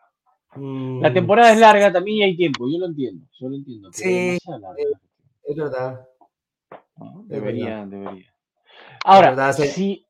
[0.56, 3.92] La mm, temporada es larga también y hay tiempo, yo lo entiendo, yo lo entiendo.
[3.92, 6.06] Sí, es, verdad.
[7.24, 8.32] Debería, debería.
[9.04, 10.06] Ahora, si,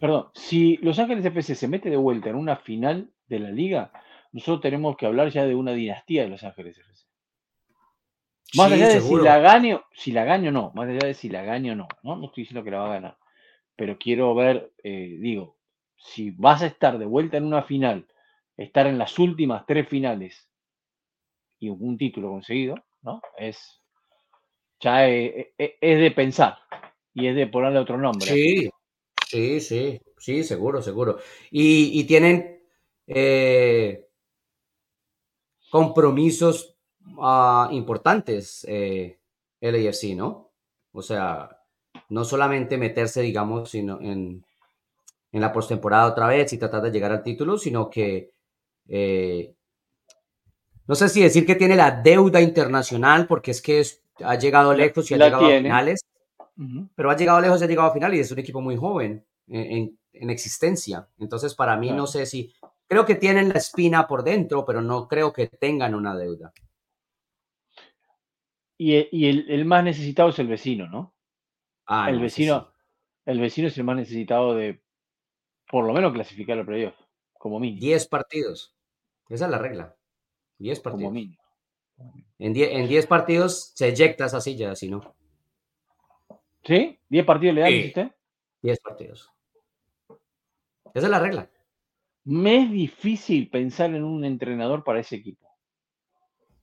[0.00, 3.92] perdón, si Los Ángeles FC se mete de vuelta en una final de la liga,
[4.32, 7.06] nosotros tenemos que hablar ya de una dinastía de Los Ángeles FC.
[8.54, 11.28] Más allá de si la gane, si la gane o no, más allá de si
[11.30, 13.18] la gane o no, no, no estoy diciendo que la va a ganar,
[13.76, 15.56] pero quiero ver, eh, digo,
[15.96, 18.06] si vas a estar de vuelta en una final,
[18.56, 20.50] estar en las últimas tres finales
[21.58, 23.22] y un título conseguido, ¿no?
[23.38, 23.80] Es
[24.80, 26.58] ya es, es de pensar
[27.14, 28.26] y es de ponerle otro nombre.
[28.26, 28.68] Sí,
[29.32, 31.16] Sí, sí, sí, seguro, seguro.
[31.50, 32.60] Y, tienen
[33.06, 34.10] eh,
[35.72, 36.76] compromisos
[37.18, 39.18] ah, importantes eh,
[39.58, 40.52] el AFC, ¿no?
[40.92, 41.48] O sea,
[42.10, 44.44] no solamente meterse, digamos, sino en,
[45.32, 48.34] en la postemporada otra vez y tratar de llegar al título, sino que
[48.86, 49.54] eh,
[50.86, 53.82] no sé si decir que tiene la deuda internacional, porque es que
[54.22, 56.04] ha llegado lejos y ha llegado a finales
[56.94, 59.98] pero ha llegado lejos, ha llegado a final y es un equipo muy joven en,
[60.12, 61.08] existencia.
[61.18, 62.52] Entonces, para mí, no sé si,
[62.92, 66.52] creo que tienen la espina por dentro, pero no creo que tengan una deuda.
[68.76, 71.14] Y, el, más necesitado es el vecino, ¿no?
[71.86, 72.70] Ah, el vecino,
[73.24, 74.82] el vecino es el más necesitado de,
[75.70, 76.94] por lo menos, clasificar al playoff,
[77.32, 77.80] como mínimo.
[77.80, 78.76] Diez partidos.
[79.30, 79.96] Esa es la regla.
[80.58, 81.08] Diez partidos.
[81.08, 81.42] Como mínimo.
[82.38, 85.14] En diez, partidos se eyecta esa silla, si no.
[86.64, 86.98] ¿Sí?
[87.08, 88.12] ¿10 partidos le dan, usted?
[88.60, 89.30] 10 partidos.
[90.92, 91.51] Esa es la regla.
[92.24, 95.48] Me es difícil pensar en un entrenador para ese equipo.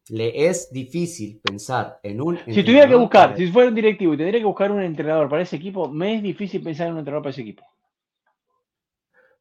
[0.10, 2.40] Le es difícil pensar en un.
[2.46, 5.44] Si tuviera que buscar, si fuera un directivo y tendría que buscar un entrenador para
[5.44, 7.64] ese equipo, me es difícil pensar en un entrenador para ese equipo.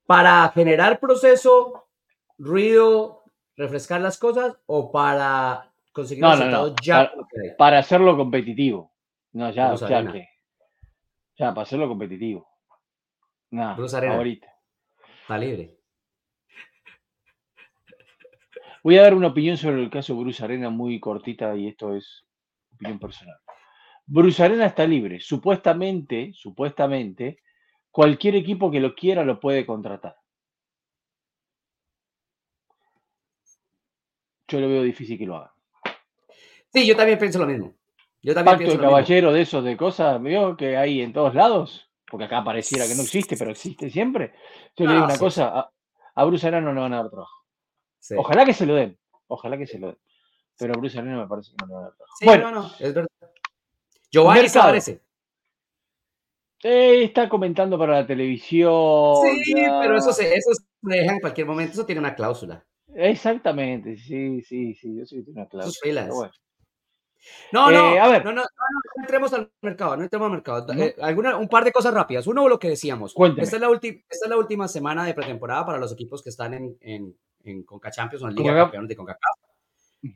[0.04, 1.86] Para generar proceso,
[2.36, 3.22] ruido,
[3.56, 7.12] refrescar las cosas o para conseguir resultados ya.
[7.56, 8.92] Para, hacerlo competitivo.
[9.32, 10.28] No, ya, ya que.
[11.36, 12.46] Ya, para hacerlo competitivo.
[13.50, 13.76] Nada,
[14.10, 14.48] ahorita.
[15.22, 15.77] Está libre.
[18.88, 22.24] Voy a dar una opinión sobre el caso Bruce Arena muy cortita y esto es
[22.72, 23.36] opinión personal.
[24.06, 25.20] Bruce Arena está libre.
[25.20, 27.42] Supuestamente, supuestamente,
[27.90, 30.16] cualquier equipo que lo quiera lo puede contratar.
[34.48, 35.52] Yo lo veo difícil que lo haga.
[36.72, 37.74] Sí, yo también pienso lo mismo.
[38.22, 41.90] Yo también Pacto de caballero de esos de cosas, veo que hay en todos lados,
[42.10, 44.32] porque acá pareciera que no existe, pero existe siempre.
[44.74, 45.70] Yo le digo una cosa,
[46.14, 47.37] a, Bruce Arena no le van a dar trabajo.
[48.16, 49.98] Ojalá que se lo den, ojalá que se lo den.
[50.58, 52.16] Pero Bruce Arena me parece que no le van a dar trabajo.
[52.24, 53.08] bueno, no, no, es verdad.
[54.10, 55.02] Giovanni se parece.
[56.62, 59.14] Eh, está comentando para la televisión.
[59.44, 62.64] Sí, pero eso se, eso se deja en cualquier momento, eso tiene una cláusula.
[62.94, 66.08] Exactamente, sí, sí, sí, yo sí que tiene una cláusula.
[66.08, 66.32] Bueno.
[67.52, 68.24] No, no, eh, a ver.
[68.24, 68.48] No, no, no,
[69.02, 70.66] entremos al mercado, no entremos al mercado.
[70.72, 72.26] Eh, alguna, un par de cosas rápidas.
[72.26, 73.14] Uno, lo que decíamos.
[73.16, 76.54] Esta es, la esta es la última semana de pretemporada para los equipos que están
[76.54, 77.16] en, en,
[77.48, 79.38] en Conca Champions o en Liga de Campeones de CONCACAF.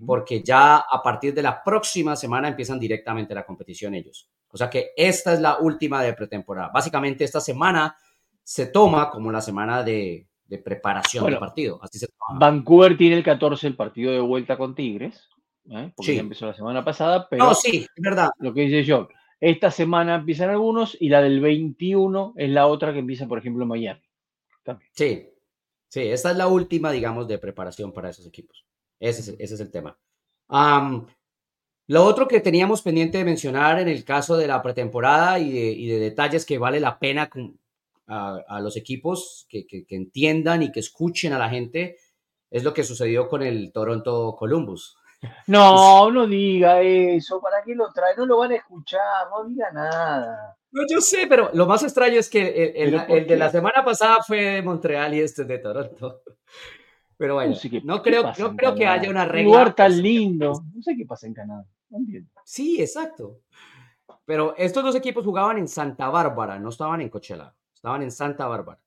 [0.06, 4.30] Porque ya a partir de la próxima semana empiezan directamente la competición ellos.
[4.48, 6.70] O sea que esta es la última de pretemporada.
[6.72, 7.96] Básicamente esta semana
[8.44, 11.80] se toma como la semana de, de preparación del partido.
[11.82, 15.28] Así se Vancouver tiene el 14 el partido de vuelta con Tigres.
[15.70, 15.92] ¿eh?
[15.94, 18.30] porque ya empezó la semana pasada, pero no, sí, es verdad.
[18.38, 19.08] Lo que dice yo,
[19.40, 23.62] esta semana empiezan algunos y la del 21 es la otra que empieza, por ejemplo,
[23.62, 24.00] en Miami.
[24.92, 25.26] Sí,
[25.92, 28.64] Sí, esta es la última, digamos, de preparación para esos equipos.
[28.98, 29.98] Ese es, el tema.
[31.86, 35.98] lo otro que teníamos pendiente de mencionar en el caso de la pretemporada y de,
[35.98, 37.28] detalles que vale la pena
[38.06, 41.98] a, los equipos que, entiendan y que escuchen a la gente
[42.50, 44.96] es lo que sucedió con el Toronto Columbus.
[45.46, 47.40] No, no diga eso.
[47.40, 48.16] ¿Para qué lo trae?
[48.16, 49.28] No lo van a escuchar.
[49.30, 50.56] No diga nada.
[50.70, 54.22] No, yo sé, pero lo más extraño es que el, el, de la semana pasada
[54.26, 56.22] fue de Montreal y este es de Toronto.
[57.18, 57.54] Pero bueno,
[57.84, 59.48] no, creo, no creo que haya una regla.
[59.48, 60.64] Un lugar tan lindo.
[60.74, 61.64] No sé qué pasa en Canadá.
[61.88, 62.28] No entiendo.
[62.44, 63.42] Sí, exacto.
[64.24, 68.46] Pero estos dos equipos jugaban en Santa Bárbara, no estaban en Coachella, estaban en Santa
[68.46, 68.80] Bárbara.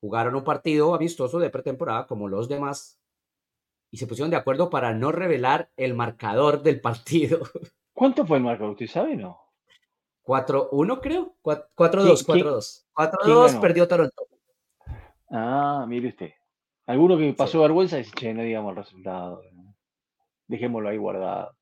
[0.00, 2.98] Jugaron un partido amistoso de pretemporada como los demás
[3.92, 7.40] y se pusieron de acuerdo para no revelar el marcador del partido.
[7.92, 8.72] ¿Cuánto fue el marcador?
[8.72, 9.38] ¿Usted sabe no?
[10.24, 11.36] 4-1 creo.
[11.42, 12.86] 4-2, 4-2.
[12.94, 14.26] 4-2 perdió Toronto.
[15.30, 16.30] Ah, mire usted.
[16.86, 19.42] Alguno que pasó vergüenza dice, che, no digamos el resultado.
[20.46, 21.54] Dejémoslo ahí guardado.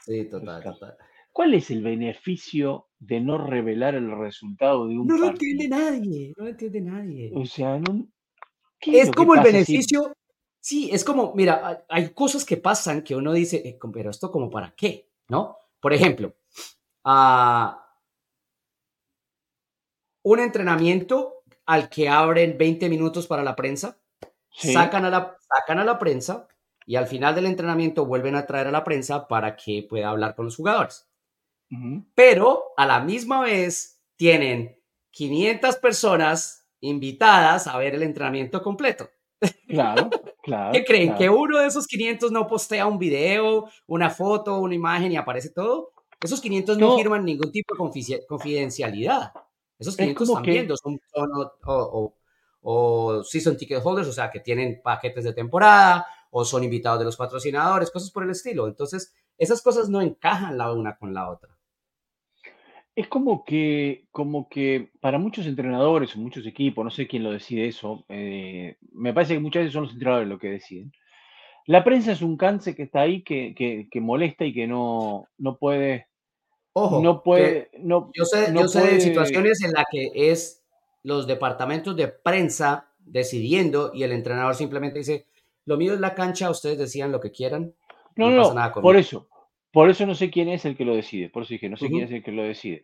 [0.00, 0.96] Sí, total, total.
[1.30, 5.18] ¿Cuál es el beneficio de no revelar el resultado de un no partido?
[5.18, 7.32] No lo entiende nadie, no lo entiende nadie.
[7.34, 8.08] O sea, no,
[8.80, 10.12] es, es como el beneficio,
[10.66, 14.50] sí, es como, mira, hay cosas que pasan que uno dice, eh, pero esto como
[14.50, 15.56] para qué, ¿no?
[15.78, 16.34] Por ejemplo,
[17.04, 17.70] uh,
[20.24, 23.96] un entrenamiento al que abren 20 minutos para la prensa,
[24.50, 24.72] sí.
[24.72, 26.48] sacan, a la, sacan a la prensa
[26.84, 30.34] y al final del entrenamiento vuelven a traer a la prensa para que pueda hablar
[30.34, 31.08] con los jugadores.
[31.70, 32.06] Uh -huh.
[32.16, 39.08] Pero a la misma vez tienen 500 personas invitadas a ver el entrenamiento completo.
[39.68, 40.10] Claro,
[40.46, 40.72] claro.
[40.72, 41.08] ¿Qué creen?
[41.08, 41.18] Claro.
[41.18, 45.50] ¿Que uno de esos 500 no postea un video, una foto, una imagen y aparece
[45.50, 45.92] todo?
[46.22, 49.32] Esos 500 no, no firman ningún tipo de confidencialidad.
[49.78, 50.76] Esos 500 también que...
[50.76, 52.14] son, son o, o,
[52.62, 57.04] o, season ticket holders, o sea, que tienen paquetes de temporada o son invitados de
[57.04, 58.66] los patrocinadores, cosas por el estilo.
[58.66, 61.55] Entonces, esas cosas no encajan la una con la otra.
[62.96, 67.30] Es como que, como que para muchos entrenadores o muchos equipos, no sé quién lo
[67.30, 70.92] decide eso, eh, me parece que muchas veces son los entrenadores los que deciden.
[71.66, 75.28] La prensa es un cáncer que está ahí, que, que, que molesta y que no,
[75.36, 76.08] no puede
[76.72, 78.94] Ojo, no puede, no, yo sé, no yo sé puede...
[78.94, 80.62] de situaciones en las que es
[81.02, 85.26] los departamentos de prensa decidiendo y el entrenador simplemente dice,
[85.64, 87.74] lo mío es la cancha, ustedes decían lo que quieran.
[88.16, 89.28] No, no, no por eso.
[89.76, 91.28] Por eso no sé quién es el que lo decide.
[91.28, 91.90] Por eso dije, no sé uh -huh.
[91.90, 92.82] quién es el que lo decide.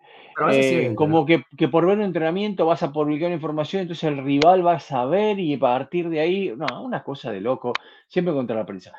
[0.53, 4.23] Eh, como que, que, por ver un entrenamiento vas a publicar una información, entonces el
[4.23, 7.73] rival va a saber y a partir de ahí, no, una cosa de loco,
[8.09, 8.93] siempre contra la prensa.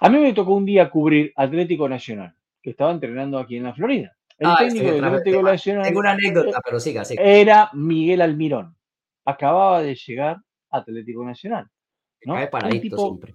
[0.00, 3.74] A mí me tocó un día cubrir Atlético Nacional, que estaba entrenando aquí en la
[3.74, 4.16] Florida.
[4.38, 5.82] El ah, técnico del Atlético Nacional.
[5.84, 7.22] Tengo una anécdota, pero siga, siga.
[7.22, 8.74] Era Miguel Almirón.
[9.26, 10.38] Acababa de llegar
[10.70, 11.68] a Atlético Nacional.
[12.24, 12.36] ¿no?
[12.36, 13.34] Cae paradito tipo, siempre.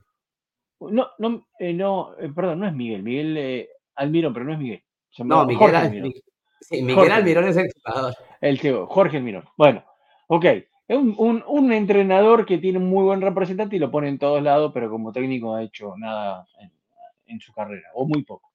[0.79, 3.03] No, no, eh, no eh, perdón, no es Miguel.
[3.03, 4.83] Miguel eh, Almirón, pero no es Miguel.
[5.19, 6.13] No, Miguel, Jorge Almirón.
[6.61, 8.13] Sí, Miguel Jorge Almirón es el jugador.
[8.41, 9.45] El tío, Jorge Almirón.
[9.57, 9.83] Bueno,
[10.27, 10.45] ok.
[10.85, 14.19] Es un, un, un, entrenador que tiene un muy buen representante y lo pone en
[14.19, 16.71] todos lados, pero como técnico no ha hecho nada en,
[17.27, 18.51] en su carrera, o muy poco.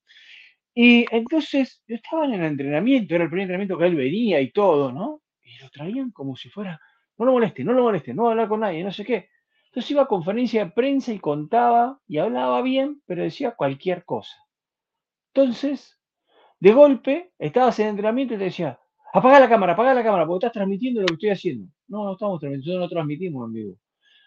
[0.74, 4.52] Y entonces yo estaba en el entrenamiento, era el primer entrenamiento que él venía y
[4.52, 5.22] todo, ¿no?
[5.42, 6.80] Y lo traían como si fuera,
[7.16, 9.28] no lo moleste, no lo moleste, no va a hablar con nadie, no sé qué.
[9.66, 14.36] Entonces iba a conferencia de prensa y contaba y hablaba bien, pero decía cualquier cosa.
[15.34, 15.98] Entonces,
[16.60, 18.78] de golpe, estabas en entrenamiento y te decía,
[19.12, 21.72] apaga la cámara, apaga la cámara, porque estás transmitiendo lo que estoy haciendo.
[21.88, 23.76] No, no estamos transmitiendo, no transmitimos en vivo.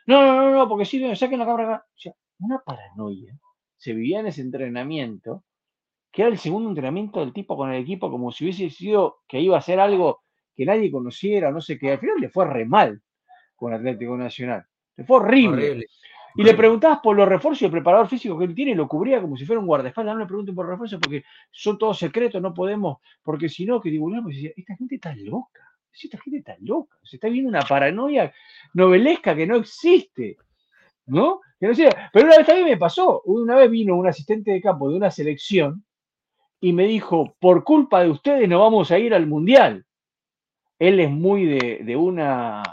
[0.08, 1.86] No, no, no, no, porque si no, saquen la cámara.
[1.88, 3.38] O sea, una paranoia.
[3.78, 5.44] Se vivía en ese entrenamiento
[6.12, 9.40] que era el segundo entrenamiento del tipo con el equipo, como si hubiese sido que
[9.40, 10.24] iba a hacer algo
[10.56, 11.92] que nadie conociera, no sé qué.
[11.92, 13.02] Al final le fue re mal
[13.56, 14.66] con Atlético Nacional.
[14.98, 15.70] Le fue horrible.
[15.70, 15.86] horrible.
[16.36, 19.22] Y le preguntabas por los refuerzos y el preparador físico que él tiene lo cubría
[19.22, 20.16] como si fuera un guardaespaldas.
[20.16, 23.90] No le pregunten por refuerzos porque son todos secretos, no podemos, porque si no, que
[23.90, 24.34] divulgamos.
[24.34, 25.62] Y decía, esta gente está loca.
[25.94, 26.98] Esta gente está loca.
[27.04, 28.34] Se está viendo una paranoia
[28.74, 30.38] novelesca que no existe.
[31.06, 31.42] ¿No?
[31.60, 32.10] Que no sea.
[32.14, 33.22] Pero una vez también me pasó.
[33.26, 35.84] Una vez vino un asistente de campo de una selección
[36.62, 39.86] y me dijo, por culpa de ustedes no vamos a ir al Mundial.
[40.78, 42.64] Él es muy de, una,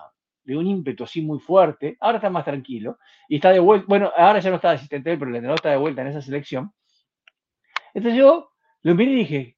[0.52, 4.12] de un ímpetu así muy fuerte, ahora está más tranquilo, y está de vuelta, bueno,
[4.16, 6.72] ahora ya no está asistente pero el entrenador está de vuelta en esa selección.
[7.94, 8.50] Entonces yo
[8.82, 9.56] lo miré y dije,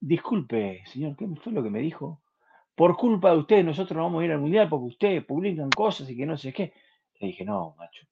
[0.00, 2.22] disculpe, señor, ¿qué fue lo que me dijo?
[2.74, 6.10] Por culpa de ustedes nosotros no vamos a ir al Mundial porque ustedes publican cosas
[6.10, 6.72] y que no sé qué.
[7.20, 8.06] Le dije, no, macho,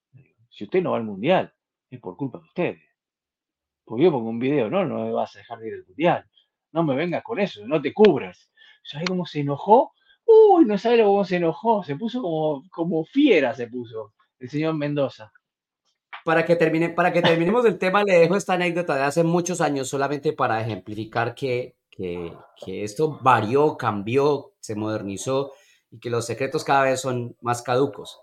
[0.48, 1.52] si usted no va al Mundial,
[1.90, 2.92] es por culpa de ustedes
[3.84, 6.24] porque yo pongo un video, no, no me vas a dejar de ir al mundial.
[6.72, 8.50] No me vengas con eso, no te cubras.
[8.82, 9.92] ¿Sabes cómo se enojó?
[10.26, 11.82] Uy, no sabes cómo se enojó.
[11.84, 15.32] Se puso como, como fiera, se puso el señor Mendoza.
[16.24, 19.60] Para que, termine, para que terminemos el tema, le dejo esta anécdota de hace muchos
[19.60, 22.32] años solamente para ejemplificar que, que,
[22.64, 25.52] que esto varió, cambió, se modernizó
[25.90, 28.20] y que los secretos cada vez son más caducos.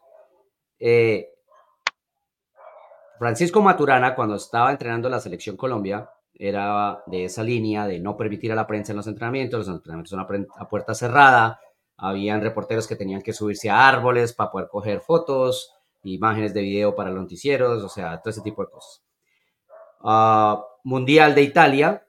[0.80, 1.30] Eh,
[3.20, 8.52] Francisco Maturana, cuando estaba entrenando la selección Colombia, era de esa línea de no permitir
[8.54, 11.60] a la prensa en los entrenamientos, los entrenamientos son a, puerta cerrada,
[12.00, 15.74] habían reporteros que tenían que subirse a árboles para poder coger fotos,
[16.04, 19.04] imágenes de video para los noticieros, o sea, todo ese tipo de cosas.
[20.02, 22.08] Ah, Mundial de Italia,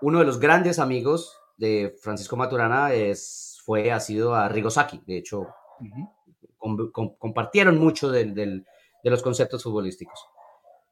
[0.00, 5.18] uno de los grandes amigos de Francisco Maturana es, fue, ha sido a Rigosaki, de
[5.18, 5.46] hecho,
[7.18, 8.64] compartieron mucho de
[9.04, 10.26] los conceptos futbolísticos.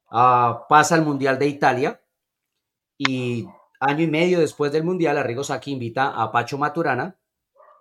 [0.09, 2.01] Ah, pasa al Mundial de Italia
[2.97, 3.47] y
[3.80, 7.18] año y medio después del Mundial, Arrigo Saki invita a Pacho Maturana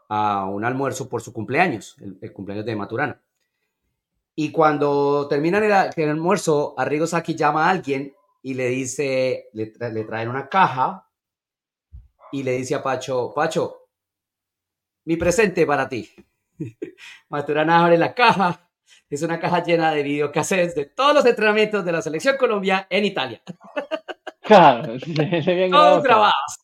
[0.10, 3.22] a un almuerzo por su cumpleaños, el, cumpleaños de Maturana.
[4.36, 10.03] Y cuando terminan el, almuerzo, Arrigo Saki llama a alguien y le dice, le, le
[10.03, 11.08] traen una caja
[12.32, 13.88] y le dice a Pacho, Pacho,
[15.06, 16.10] mi presente para ti.
[17.30, 18.66] Maturana abre la caja
[19.10, 23.06] es una caja llena de videocassettes de todos los entrenamientos de la selección Colombia en
[23.06, 23.41] Italia.
[24.41, 24.93] Claro,
[25.72, 26.60] todos grabados.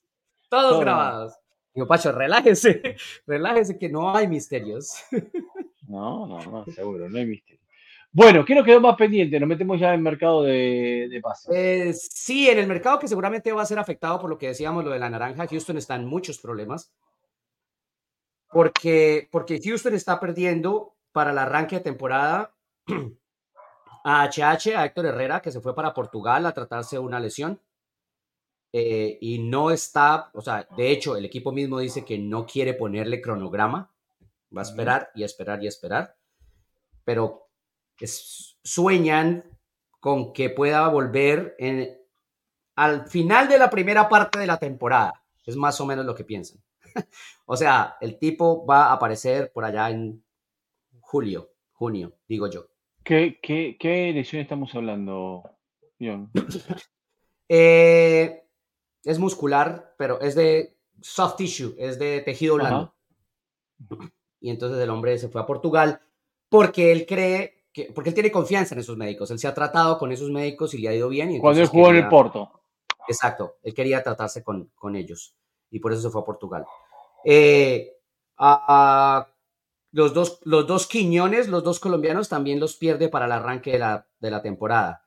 [0.49, 1.33] Todos grabados.
[1.73, 2.95] Digo, Pacho, relájese,
[3.27, 4.93] relájese que no hay misterios.
[5.87, 7.61] No, no, no, seguro, no hay misterio.
[8.13, 9.39] Bueno, ¿qué nos quedó más pendiente?
[9.39, 11.49] Nos metemos ya en el mercado de, de pases.
[11.55, 14.83] Eh, sí, en el mercado que seguramente va a ser afectado por lo que decíamos,
[14.83, 15.47] lo de la naranja.
[15.47, 16.91] Houston está en muchos problemas.
[18.49, 22.53] Porque, porque Houston está perdiendo para el arranque de temporada
[24.03, 27.61] a HH, a Héctor Herrera, que se fue para Portugal a tratarse de una lesión.
[28.73, 32.73] Eh, y no está, o sea, de hecho, el equipo mismo dice que no quiere
[32.73, 33.91] ponerle cronograma,
[34.55, 36.15] va a esperar y esperar y esperar,
[37.03, 37.49] pero
[38.63, 39.43] sueñan
[39.99, 41.97] con que pueda volver en,
[42.75, 46.23] al final de la primera parte de la temporada, es más o menos lo que
[46.23, 46.61] piensan.
[47.45, 50.23] o sea, el tipo va a aparecer por allá en
[50.99, 52.67] julio, junio, digo yo.
[53.03, 55.43] ¿Qué, qué, qué lesión estamos hablando,
[55.99, 56.31] John?
[57.53, 58.40] Eh,
[59.03, 62.93] es muscular, pero es de soft tissue, es de tejido blando.
[64.39, 66.01] Y entonces el hombre se fue a Portugal
[66.49, 69.31] porque él cree que, porque él tiene confianza en esos médicos.
[69.31, 71.39] Él se ha tratado con esos médicos y le ha ido bien.
[71.39, 72.51] Cuando él jugó en el Porto.
[73.07, 75.35] Exacto, él quería tratarse con, con ellos
[75.71, 76.65] y por eso se fue a Portugal.
[77.23, 77.97] Eh,
[78.37, 79.27] a,
[79.91, 83.79] los dos, los dos Quiñones, los dos colombianos, también los pierde para el arranque de
[83.79, 85.05] la, de la temporada.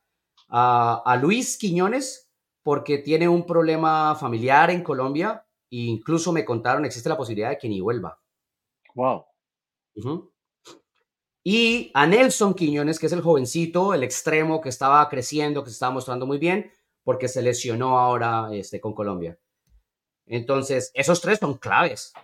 [0.49, 2.24] A, Luis Quiñones,
[2.65, 7.59] porque tiene un problema familiar en Colombia, e incluso me contaron, existe la posibilidad de
[7.59, 8.19] que ni vuelva.
[8.95, 9.27] Wow.
[11.45, 15.75] Y a Nelson Quiñones, que es el jovencito, el extremo que estaba creciendo, que se
[15.75, 19.39] estaba mostrando muy bien, porque se lesionó ahora este, con Colombia.
[20.27, 22.15] Entonces, esos tres son claves.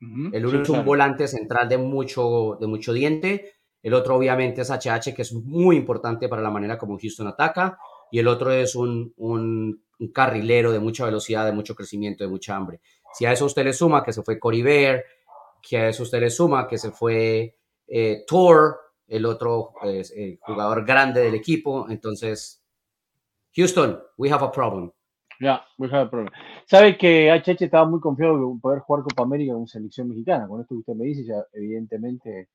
[0.00, 3.52] El uno es un volante central de mucho, de mucho diente.
[3.82, 7.78] El otro, obviamente, es HH, que es muy importante para la manera como Houston ataca.
[8.14, 12.80] Y el otro es un, carrilero de mucha velocidad, de mucho crecimiento, de mucha hambre.
[13.12, 15.02] Si a eso usted le suma que se fue Cory Bear,
[15.60, 17.56] que a eso usted le suma que se fue
[17.88, 22.62] eh, Thor, el otro el jugador grande del equipo, entonces,
[23.56, 24.92] Houston, we have a problem.
[25.40, 26.08] Ya, yeah,
[26.66, 30.46] Sabe que HH estaba muy confiado de poder jugar Copa América con selección mexicana.
[30.46, 32.50] Con esto que usted me dice, ya evidentemente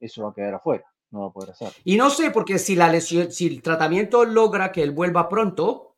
[0.00, 0.84] eso va a quedar afuera.
[1.10, 1.68] No va a poder hacer.
[1.84, 5.96] Y no sé, porque si la lesión, si el tratamiento logra que él vuelva pronto,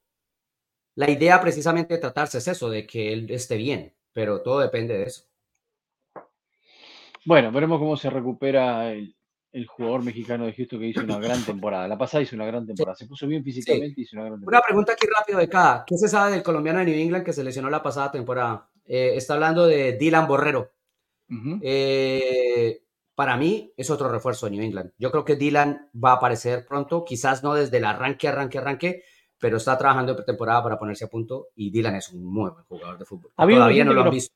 [0.95, 3.95] la idea precisamente de tratarse es eso, de que él esté bien.
[4.13, 5.25] Pero todo depende de eso.
[7.25, 9.15] Bueno, veremos cómo se recupera el,
[9.53, 11.89] el jugador mexicano de Houston que hizo una gran temporada.
[11.89, 12.97] La pasada hizo una gran temporada.
[12.97, 14.61] Se puso bien físicamente y hizo una gran temporada.
[14.61, 15.85] Una pregunta aquí rápido de cada.
[15.87, 18.69] ¿Qué se sabe del colombiano de New England que se lesionó la pasada temporada?
[18.85, 20.73] Eh, está hablando de Dylan Borrero.
[21.61, 22.83] Eh,
[23.19, 24.93] para mí es otro refuerzo de New England.
[24.97, 29.03] Yo creo que Dylan va a aparecer pronto, quizás no desde el arranque, arranque, arranque,
[29.41, 32.64] pero está trabajando en pretemporada para ponerse a punto y Dylan es un muy buen
[32.66, 33.33] jugador de fútbol.
[33.35, 34.33] Todavía no lo han visto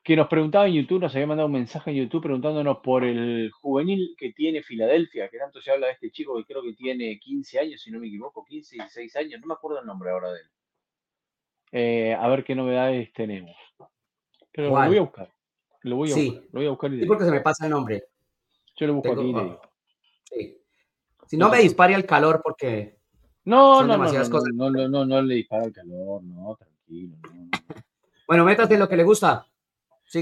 [0.00, 3.50] que nos preguntaba en YouTube, nos había mandado un mensaje en YouTube preguntándonos por el
[3.50, 7.18] juvenil que tiene Filadelfia, que tanto se habla de este chico que creo que tiene
[7.18, 10.30] 15 años, si no me equivoco, 15, 16 años, no me acuerdo el nombre ahora
[10.30, 10.46] de él.
[11.72, 13.56] Eh, a ver qué novedades tenemos.
[14.52, 15.33] Pero lo voy a buscar.
[15.84, 16.92] Lo voy a, buscar, lo voy a buscar.
[16.92, 18.04] Y sí, porque se me pasa el nombre.
[18.76, 19.60] Yo lo busco aquí y ah,
[20.24, 20.58] Sí.
[21.26, 22.98] Si no, me dispare al calor porque.
[23.44, 27.16] No, no, no, no, no, no, no, le dispara el calor, no, tranquilo.
[28.26, 29.46] Bueno, métate lo que le gusta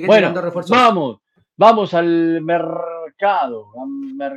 [0.06, 0.32] bueno,
[0.68, 1.20] Vamos,
[1.56, 3.70] vamos al mercado mercado.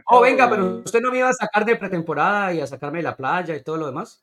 [0.07, 3.03] oh, venga, pero usted no me iba a sacar de pretemporada y a sacarme de
[3.03, 4.21] la playa y todo lo demás.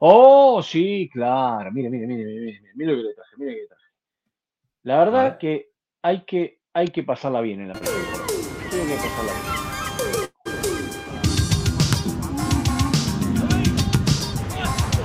[0.00, 1.70] Oh, sí, claro.
[1.72, 3.82] Mire, mire, mire, mire, mire, lo que le traje, mire que le traje.
[4.82, 5.70] La verdad que
[6.02, 8.26] hay que hay que pasarla bien en la pretemporada.
[8.70, 9.52] Tiene que pasarla bien.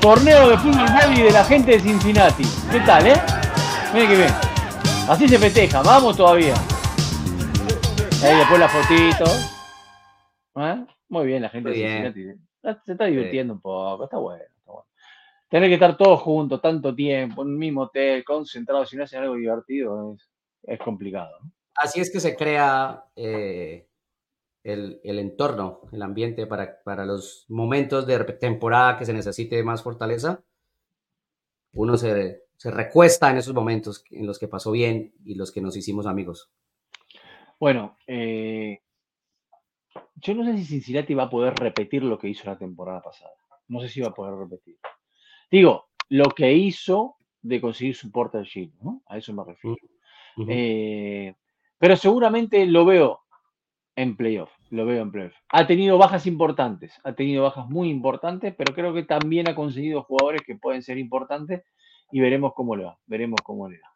[0.02, 2.44] Torneo de fútbol rally de la gente de Cincinnati.
[2.72, 3.16] ¿Qué tal, eh?
[3.94, 4.34] Miren que bien.
[5.08, 6.56] Así se festeja, vamos todavía.
[8.24, 9.26] Ahí después la fotito.
[10.56, 10.86] ¿Eh?
[11.10, 12.24] Muy bien, la gente de Cincinnati.
[12.86, 14.88] Se está divirtiendo un poco, está bueno, está bueno.
[15.50, 19.22] Tener que estar todos juntos tanto tiempo, en un mismo hotel, concentrados, si no hacen
[19.22, 20.30] algo divertido, es,
[20.64, 21.40] es complicado.
[21.76, 23.88] Así es que se crea eh,
[24.64, 30.44] el, entorno, el ambiente para, para los momentos de temporada que se necesite más fortaleza.
[31.74, 35.62] Uno se, se recuesta en esos momentos en los que pasó bien y los que
[35.62, 36.52] nos hicimos amigos.
[37.60, 38.82] Bueno, eh,
[40.16, 43.32] yo no sé si Cincinnati va a poder repetir lo que hizo la temporada pasada.
[43.68, 44.78] No sé si va a poder repetir.
[45.52, 49.04] Digo, lo que hizo de conseguir su Portal Shield, ¿no?
[49.08, 49.78] A eso me refiero.
[50.48, 51.34] Eh,
[51.78, 53.22] pero seguramente lo veo
[53.96, 54.52] en playoff.
[54.70, 55.34] Lo veo en playoff.
[55.50, 60.04] Ha tenido bajas importantes, ha tenido bajas muy importantes, pero creo que también ha conseguido
[60.04, 61.64] jugadores que pueden ser importantes
[62.12, 62.98] y veremos cómo le va.
[63.06, 63.94] Veremos cómo le va.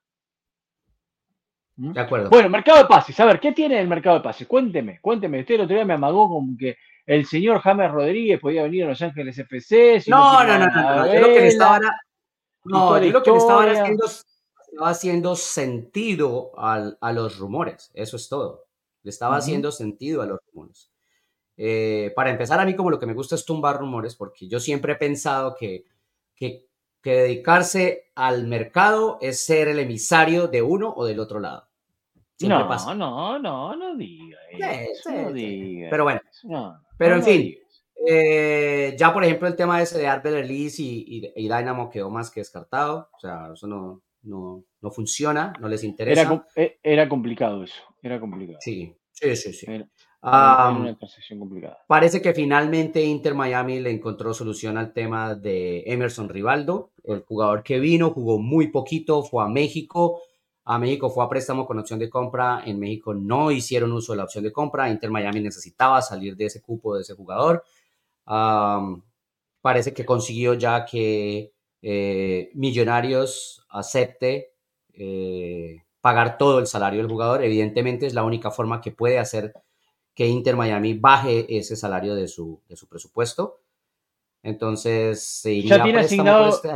[1.77, 1.93] ¿Mm?
[1.93, 2.29] De acuerdo.
[2.29, 3.19] Bueno, mercado de pases.
[3.19, 4.47] A ver, ¿qué tiene el mercado de pases?
[4.47, 5.41] Cuénteme, cuénteme.
[5.41, 8.89] Usted el otro día me amagó con que el señor James Rodríguez podía venir a
[8.89, 10.03] Los Ángeles FC.
[10.07, 11.79] no, no, no, no, Yo lo que le estaba,
[12.63, 14.05] no, yo lo que le estaba haciendo,
[14.71, 17.91] estaba haciendo sentido a los rumores.
[17.93, 18.65] Eso es todo.
[19.03, 20.91] Le estaba haciendo sentido a los rumores.
[21.57, 24.59] Eh, para empezar, a mí como lo que me gusta es tumbar rumores, porque yo
[24.59, 25.85] siempre he pensado que,
[26.35, 26.67] que,
[27.03, 31.67] dedicarse al mercado es ser el emisario de uno o del otro lado.
[32.39, 35.11] no, no, no, no diga eso.
[35.11, 36.21] no diga Pero bueno,
[36.97, 37.55] pero en fin,
[38.07, 42.31] eh, ya por ejemplo el tema ese de Arbel Elise y, y, Dynamo quedó más
[42.31, 43.09] que descartado.
[43.13, 46.21] O sea, eso no, no, no funciona, no les interesa.
[46.21, 48.59] Era, e, era, complicado eso, era complicado.
[48.61, 49.53] Sí, sí, sí.
[49.53, 49.65] sí.
[50.21, 50.97] una
[51.39, 51.77] complicada.
[51.87, 57.63] Parece que finalmente Inter Miami le encontró solución al tema de Emerson Rivaldo, el jugador
[57.63, 60.21] que vino, jugó muy poquito, fue a México.
[60.63, 62.61] A México fue a préstamo con opción de compra.
[62.65, 64.91] En México no hicieron uso de la opción de compra.
[64.91, 67.63] Inter Miami necesitaba salir de ese cupo de ese jugador.
[69.61, 71.51] parece que consiguió ya que
[71.81, 74.53] eh, Millonarios acepte
[74.93, 77.43] eh, pagar todo el salario del jugador.
[77.43, 79.53] Evidentemente es la única forma que puede hacer
[80.13, 83.61] que Inter Miami baje ese salario de su, de su presupuesto.
[84.43, 86.69] Entonces ya tiene asignado este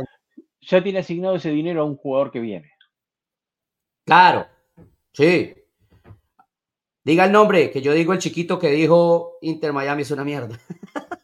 [0.60, 2.72] ya tiene asignado ese dinero a un jugador que viene.
[4.04, 4.46] Claro,
[5.12, 5.54] sí.
[7.04, 10.58] Diga el nombre, que yo digo el chiquito que dijo Inter Miami es una mierda.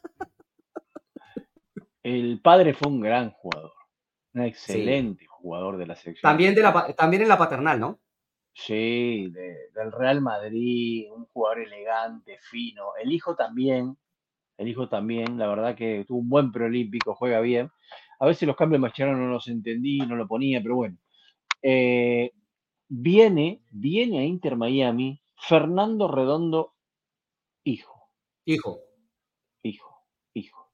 [2.03, 3.73] El padre fue un gran jugador,
[4.35, 6.31] un excelente jugador de la selección.
[6.31, 8.01] También, de la, también en la paternal, ¿no?
[8.55, 12.91] Sí, del Real Madrid, un jugador elegante, fino.
[13.03, 13.97] El hijo también,
[14.59, 17.71] el hijo también, la verdad que tuvo un buen preolímpico, juega bien.
[18.21, 20.99] A veces los cambios de Mascherano no los entendí, no lo ponía, pero bueno.
[21.63, 22.33] Eh,
[22.89, 26.75] viene, viene a Inter Miami Fernando Redondo,
[27.65, 28.11] hijo.
[28.45, 28.81] Hijo.
[29.63, 30.71] Hijo, hijo.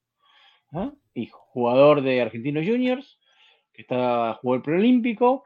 [0.73, 0.93] ¿Ah?
[1.19, 3.19] Hijo, jugador de Argentinos Juniors,
[3.73, 5.43] que está jugó el preolímpico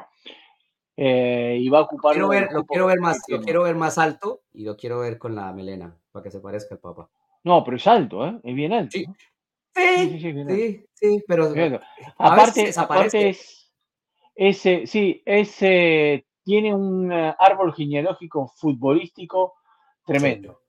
[0.96, 2.12] eh, y va a ocupar.
[2.12, 5.18] Quiero ver, lo quiero ver más, lo quiero ver más alto y lo quiero ver
[5.18, 7.10] con la melena para que se parezca al papá.
[7.44, 8.38] No, pero es alto, ¿eh?
[8.42, 8.92] Es bien alto.
[8.92, 9.06] Sí,
[9.74, 11.52] sí, sí, sí, pero
[12.18, 13.62] aparte, aparte es
[14.34, 19.54] ese, sí, ese tiene un eh, árbol genealógico futbolístico
[20.04, 20.62] tremendo.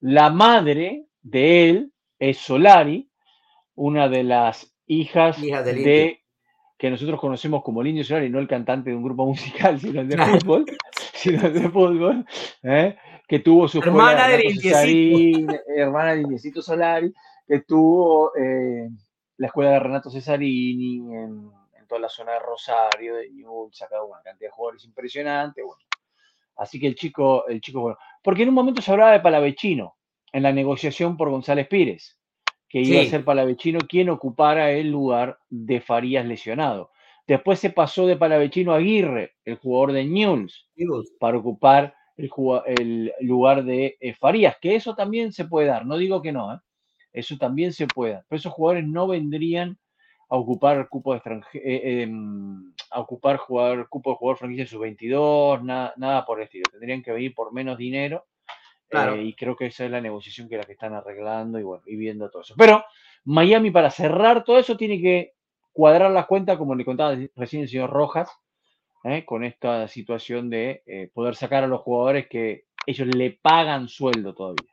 [0.00, 3.07] La madre de él es Solari,
[3.78, 6.20] una de las hijas de
[6.76, 10.08] que nosotros conocemos como Linio Solari, no el cantante de un grupo musical, sino el
[10.08, 10.66] de fútbol,
[11.14, 12.26] sino de fútbol,
[12.64, 12.96] ¿eh?
[13.26, 17.12] que tuvo su hermana de hermana de Indiecito Solari,
[17.46, 18.88] que tuvo eh,
[19.36, 21.50] la escuela de Renato Cesarini en,
[21.86, 25.82] toda la zona de Rosario, de Ñuble, sacado una cantidad de jugadores impresionante, bueno.
[26.56, 29.96] Así que el chico, el chico, bueno, porque en un momento se hablaba de Palavecino
[30.32, 32.18] en la negociación por González Pires
[32.68, 36.90] que iba a ser Palavecino quien ocupara el lugar de Farías lesionado.
[37.26, 40.66] Después se pasó de Palavecino a Aguirre, el jugador de Newell's,
[41.18, 42.30] para ocupar el,
[42.66, 46.54] el, lugar de eh, Farías, que eso también se puede dar, no digo que no,
[46.54, 46.58] ¿eh?
[47.12, 49.78] eso también se puede dar, pero esos jugadores no vendrían
[50.30, 51.20] a ocupar cupo de
[51.54, 56.64] eh, em, a ocupar jugador, cupo de jugador franquicia sub-22, nada, nada por el estilo,
[56.70, 58.24] tendrían que venir por menos dinero
[58.90, 61.82] Eh, y creo que esa es la negociación que la que están arreglando y bueno,
[61.86, 62.54] y viendo todo eso.
[62.56, 62.84] Pero
[63.24, 65.34] Miami para cerrar todo eso tiene que
[65.72, 68.30] cuadrar las cuentas, como le contaba recién el señor Rojas,
[69.04, 69.24] ¿eh?
[69.24, 74.34] con esta situación de eh, poder sacar a los jugadores que ellos le pagan sueldo
[74.34, 74.72] todavía.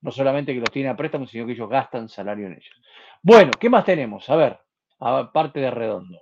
[0.00, 2.74] No solamente que los tienen a préstamo, sino que ellos gastan salario en ellos.
[3.22, 4.28] Bueno, ¿qué más tenemos?
[4.30, 4.58] A ver,
[4.98, 6.18] aparte de Redondo.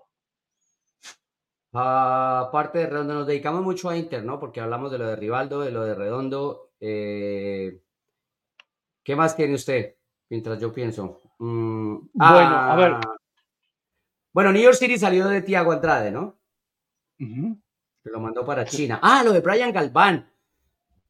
[1.72, 4.40] Aparte de Redondo, nos dedicamos mucho a Inter, ¿no?
[4.40, 6.67] Porque hablamos de lo de Rivaldo, de lo de Redondo.
[6.80, 7.80] Eh,
[9.02, 9.96] ¿Qué más tiene usted?
[10.28, 11.20] Mientras yo pienso.
[11.38, 12.92] Mm, bueno, a ver.
[12.92, 13.16] Ah,
[14.32, 16.38] bueno, New York City salió de Tiago Andrade, ¿no?
[18.04, 19.00] Lo mandó para China.
[19.02, 20.30] Ah, lo de Brian Galván.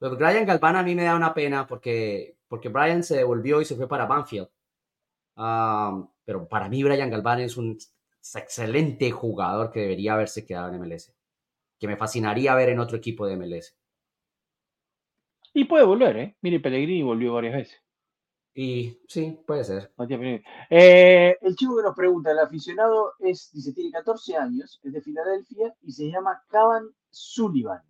[0.00, 3.60] Lo de Brian Galván a mí me da una pena porque, porque Brian se devolvió
[3.60, 4.48] y se fue para Banfield.
[5.36, 7.78] Ah, pero para mí Brian Galván es un
[8.34, 11.12] excelente jugador que debería haberse quedado en MLS.
[11.78, 13.77] Que me fascinaría ver en otro equipo de MLS.
[15.54, 16.36] Y puede volver, ¿eh?
[16.42, 17.82] Mire, Pellegrini volvió varias veces.
[18.54, 19.92] Y sí, puede ser.
[20.68, 25.00] Eh, el chico que nos pregunta, el aficionado es, dice, tiene 14 años, es de
[25.00, 27.82] Filadelfia y se llama Cavan Sullivan.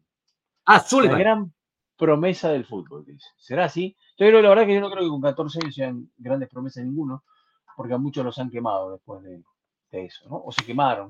[0.66, 1.16] Ah, Sullivan.
[1.16, 1.54] La gran
[1.96, 3.26] promesa del fútbol, dice.
[3.38, 3.96] ¿Será así?
[4.18, 6.84] Yo creo, la verdad que yo no creo que con 14 años sean grandes promesas
[6.84, 7.24] ninguno,
[7.74, 9.42] porque a muchos los han quemado después de,
[9.90, 10.42] eso, ¿no?
[10.44, 11.08] O se quemaron.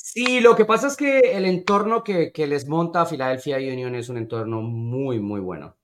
[0.00, 4.08] Sí, lo que pasa es que el entorno que, que les monta Filadelfia Union es
[4.08, 5.76] un entorno muy, muy bueno.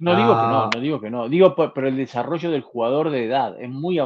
[0.00, 0.70] No digo que no, ah.
[0.74, 1.28] no digo que no.
[1.28, 4.00] Digo, pero el desarrollo del jugador de edad es muy,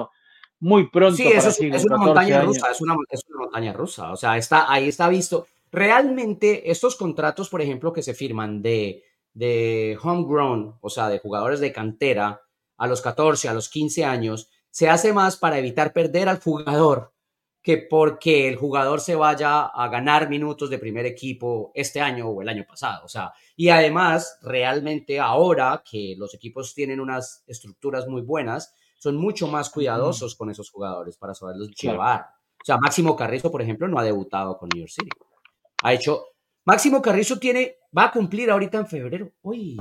[0.60, 1.16] muy pronto.
[1.16, 4.12] Sí, eso es, una montaña rusa, es una, montaña rusa.
[4.12, 5.46] O sea, está, ahí está visto.
[5.72, 11.60] Realmente, estos contratos, por ejemplo, que se firman de, de homegrown, o sea, de jugadores
[11.60, 12.42] de cantera,
[12.76, 17.15] a los 14, a los 15 años, se hace más para evitar perder al jugador
[17.66, 22.40] que porque el jugador se vaya a ganar minutos de primer equipo este año o
[22.40, 23.04] el año pasado.
[23.04, 29.16] O sea, y además, realmente ahora que los equipos tienen unas estructuras muy buenas, son
[29.16, 32.28] mucho más cuidadosos con esos jugadores para saberlos llevar.
[32.52, 35.10] O sea, Máximo Carrizo, por ejemplo, no ha debutado con New York City.
[35.82, 36.22] Ha hecho.
[36.64, 37.78] Máximo Carrizo tiene.
[37.98, 39.32] Va a cumplir ahorita en febrero.
[39.42, 39.76] Uy.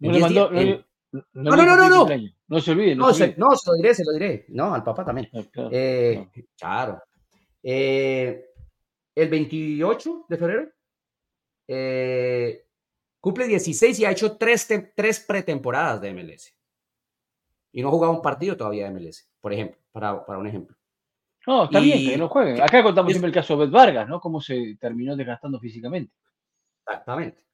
[0.00, 2.06] No, no, no, no, no, no.
[2.48, 2.94] No se olvide.
[2.94, 4.46] No, se, no, se lo diré, se lo diré.
[4.48, 5.28] No, al papá también.
[5.32, 7.02] Ah, eh, claro.
[7.62, 8.46] Eh,
[9.14, 10.68] el 28 de febrero
[11.68, 12.66] eh,
[13.20, 16.54] cumple 16 y ha hecho tres, tres pretemporadas de MLS.
[17.72, 20.76] Y no ha jugado un partido todavía de MLS, por ejemplo, para, para un ejemplo.
[21.46, 22.60] No, está bien que no juegue.
[22.60, 24.20] Acá contamos siempre el caso de Bet Vargas, ¿no?
[24.20, 26.12] Cómo se terminó desgastando físicamente.
[26.86, 27.44] Exactamente.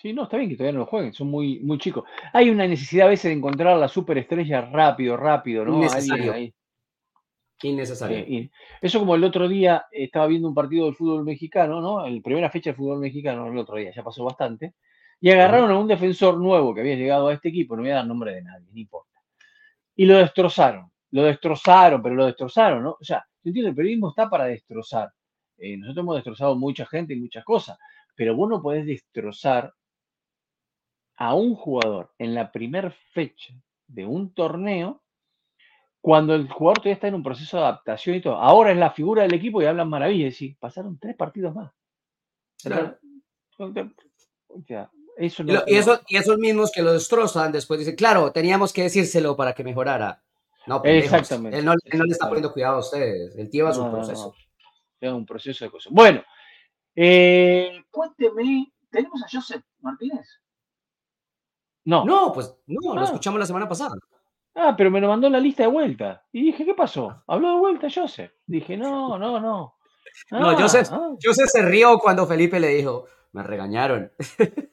[0.00, 2.04] Sí, no, está bien que todavía no lo jueguen, son muy, muy chicos.
[2.32, 5.78] Hay una necesidad a veces de encontrar la superestrella rápido, rápido, ¿no?
[5.78, 6.52] Innecesario.
[7.62, 8.18] Innecesario.
[8.18, 8.50] Eh,
[8.80, 12.04] eso como el otro día estaba viendo un partido del fútbol mexicano, ¿no?
[12.04, 14.74] El primera fecha del fútbol mexicano, el otro día, ya pasó bastante,
[15.20, 17.96] y agarraron a un defensor nuevo que había llegado a este equipo, no voy a
[17.96, 19.20] dar nombre de nadie, no importa.
[19.94, 22.96] Y lo destrozaron, lo destrozaron, pero lo destrozaron, ¿no?
[23.00, 25.12] O sea, yo entiendo, el periodismo está para destrozar.
[25.58, 27.78] Eh, nosotros hemos destrozado mucha gente y muchas cosas,
[28.14, 29.74] pero vos no podés destrozar
[31.16, 33.54] a un jugador en la primera fecha
[33.86, 35.02] de un torneo
[36.00, 38.34] cuando el jugador todavía está en un proceso de adaptación y todo.
[38.34, 40.42] Ahora es la figura del equipo y hablan maravillas.
[40.42, 41.72] Y pasaron tres partidos más.
[45.16, 45.44] Eso
[46.06, 50.22] y, esos mismos que lo destrozan después dicen, claro, teníamos que decírselo para que mejorara.
[50.66, 51.58] No, Exactamente.
[51.58, 53.36] Él no, le está poniendo cuidado a ustedes.
[53.36, 54.34] Él lleva su proceso.
[55.00, 55.92] Lleva un proceso de cosas.
[55.92, 56.24] Bueno,
[56.94, 60.26] eh, cuénteme, ¿tenemos a Joseph Martínez?
[61.84, 62.04] No.
[62.04, 63.04] No, pues no, lo ah.
[63.04, 63.94] escuchamos la semana pasada.
[64.54, 66.24] Ah, pero me lo mandó la lista de vuelta.
[66.32, 67.22] Y dije, ¿qué pasó?
[67.26, 68.32] Habló de vuelta Joseph.
[68.46, 69.76] Dije, no, no, no.
[70.30, 71.14] no, ah, Joseph, ah.
[71.22, 74.12] Joseph se rió cuando Felipe le dijo, me regañaron.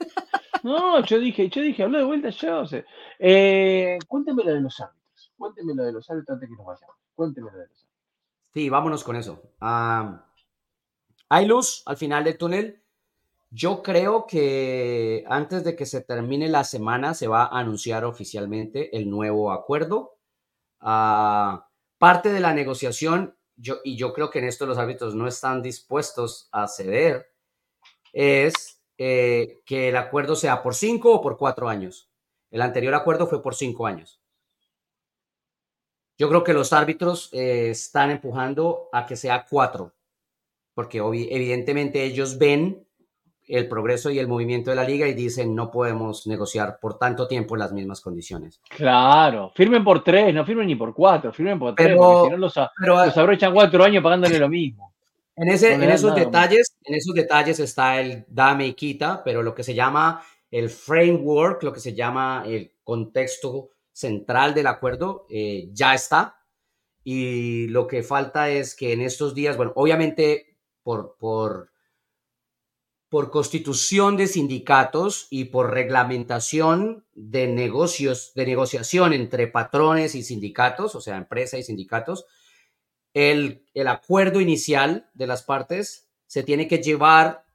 [0.62, 2.86] No, yo dije, yo dije, habló de vuelta Joseph.
[3.18, 5.32] Eh, cuénteme lo de los árbitros.
[5.38, 6.98] Cuénteme lo de los árbitros antes que nos vayamos.
[7.16, 7.90] Cuénteme lo de los árbitros.
[8.54, 9.42] Sí, vámonos con eso.
[9.62, 10.29] Ah
[11.30, 12.84] hay luz al final del túnel.
[13.52, 18.96] Yo creo que antes de que se termine la semana se va a anunciar oficialmente
[18.98, 20.18] el nuevo acuerdo.
[20.80, 21.68] Ah,
[21.98, 23.38] parte de la negociación,
[23.84, 27.28] y yo creo que en esto los árbitros no están dispuestos a ceder,
[28.14, 32.10] es eh, que el acuerdo sea por cinco o por cuatro años.
[32.52, 34.22] El anterior acuerdo fue por cinco años.
[36.18, 39.94] Yo creo que los árbitros eh, están empujando a que sea cuatro
[40.80, 42.88] porque evidentemente ellos ven
[43.46, 47.28] el progreso y el movimiento de la liga y dicen no podemos negociar por tanto
[47.28, 48.62] tiempo las mismas condiciones.
[48.70, 52.38] Claro, firmen por tres, no firmen ni por cuatro, firmen por tres, porque si no
[52.38, 54.94] los, los abrochan cuatro años pagándole lo mismo.
[55.36, 59.54] En, ese, en esos detalles, en esos detalles está el dame y quita, pero lo
[59.54, 65.68] que se llama el framework, lo que se llama el contexto central del acuerdo, eh,
[65.74, 66.38] ya está.
[67.04, 70.49] Y lo que falta es que en estos días, bueno, obviamente
[70.84, 71.72] por, por,
[73.10, 80.96] por constitución de sindicatos y por reglamentación de negocios, de negociación entre patrones y sindicatos,
[80.96, 82.26] o sea, empresa y sindicatos,
[83.14, 87.46] el, el acuerdo inicial de las partes se tiene que llevar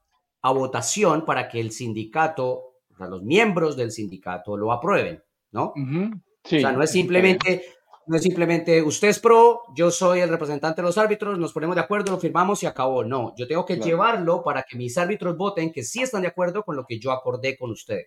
[0.43, 2.51] a votación para que el sindicato,
[2.91, 5.22] o sea, los miembros del sindicato lo aprueben,
[5.53, 5.72] ¿no?
[5.72, 7.64] o sea, no es simplemente,
[8.07, 11.76] no es simplemente usted es pro, yo soy el representante de los árbitros, nos ponemos
[11.76, 13.05] de acuerdo, lo firmamos y acabó.
[13.05, 16.62] No, yo tengo que llevarlo para que mis árbitros voten que sí están de acuerdo
[16.62, 18.02] con lo que yo acordé con usted.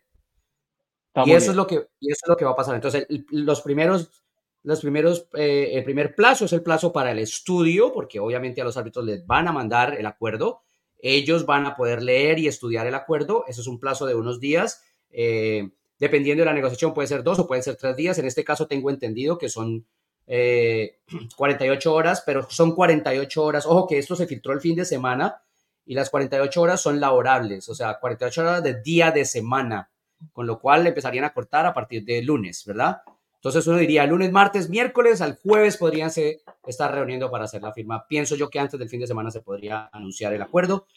[1.25, 2.75] y eso, es lo que, y eso es lo que va a pasar.
[2.75, 4.23] Entonces, los primeros,
[4.63, 8.65] los primeros, eh, el primer plazo es el plazo para el estudio, porque obviamente a
[8.65, 10.61] los árbitros les van a mandar el acuerdo
[10.99, 13.45] ellos van a poder leer y estudiar el acuerdo.
[13.47, 14.83] Eso es un plazo de unos días.
[15.09, 15.69] Eh,
[15.99, 18.17] dependiendo de la negociación, puede ser dos o pueden ser tres días.
[18.17, 19.85] En este caso, tengo entendido que son
[20.27, 20.99] 48 eh,
[21.93, 23.65] horas, pero son 48 horas.
[23.65, 25.41] Ojo que esto se filtró el fin de semana
[25.85, 29.89] y las 48 horas son laborables, o sea, 48 horas de día de semana,
[30.33, 32.97] con lo cual empezarían a cortar a partir de lunes, ¿verdad?
[33.35, 37.71] Entonces uno diría lunes, martes, miércoles, al jueves podrían se estar reuniendo para hacer la
[37.71, 38.05] firma.
[38.05, 40.87] Pienso yo que antes del fin de semana se podría anunciar el acuerdo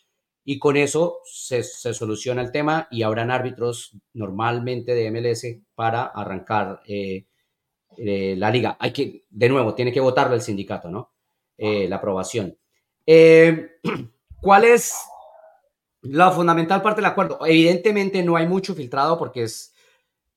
[0.45, 6.80] y con eso se, soluciona el tema y habrán árbitros normalmente de MLS para arrancar
[6.86, 7.26] eh,
[7.97, 8.76] eh, la liga.
[8.80, 11.12] Hay que, de nuevo, tiene que votarlo el sindicato, ¿no?
[11.59, 12.57] Eh, la aprobación.
[14.41, 14.95] ¿Cuál es
[16.03, 17.38] la fundamental parte del acuerdo?
[17.45, 19.74] Evidentemente no hay mucho filtrado porque es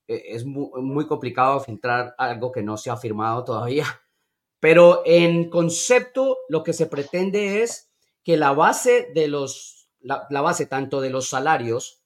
[0.06, 3.86] es muy, complicado filtrar algo que no se ha firmado todavía.
[4.60, 7.90] Pero en concepto, lo que se pretende es
[8.22, 9.73] que la base de los,
[10.04, 12.02] la, base tanto de los salarios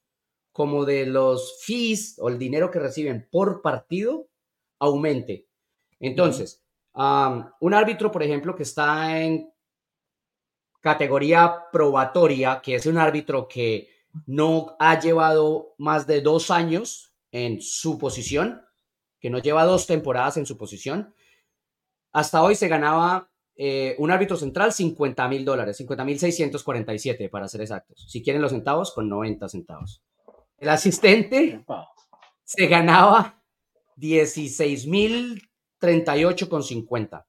[0.52, 4.28] como de los fees o el dinero que reciben por partido
[4.78, 5.48] aumente.
[6.00, 9.52] Entonces, un árbitro, por ejemplo, que está en
[10.80, 13.88] categoría probatoria, que es un árbitro que
[14.26, 18.62] no ha llevado más de dos años en su posición,
[19.20, 21.14] que no lleva dos temporadas en su posición.
[22.12, 23.30] Hasta hoy se ganaba
[23.60, 28.06] eh, un árbitro central 50 mil dólares, 50 mil 647 para ser exactos.
[28.08, 30.00] Si quieren los centavos, con 90 centavos.
[30.58, 31.64] El asistente
[32.44, 33.42] se ganaba
[33.96, 35.42] 16 mil
[35.78, 37.26] 38 con 50.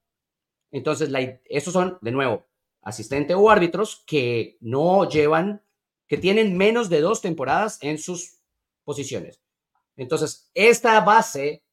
[0.69, 2.45] Entonces, la, estos son, de nuevo,
[2.83, 5.63] asistente o árbitros que no llevan,
[6.07, 8.39] que tienen menos de dos temporadas en sus
[8.83, 9.41] posiciones.
[9.95, 11.63] Entonces, esta base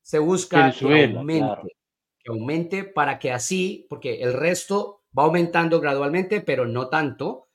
[0.00, 1.76] se busca que aumente,
[2.26, 7.46] que aumente para que así, porque el resto va aumentando gradualmente, pero no tanto,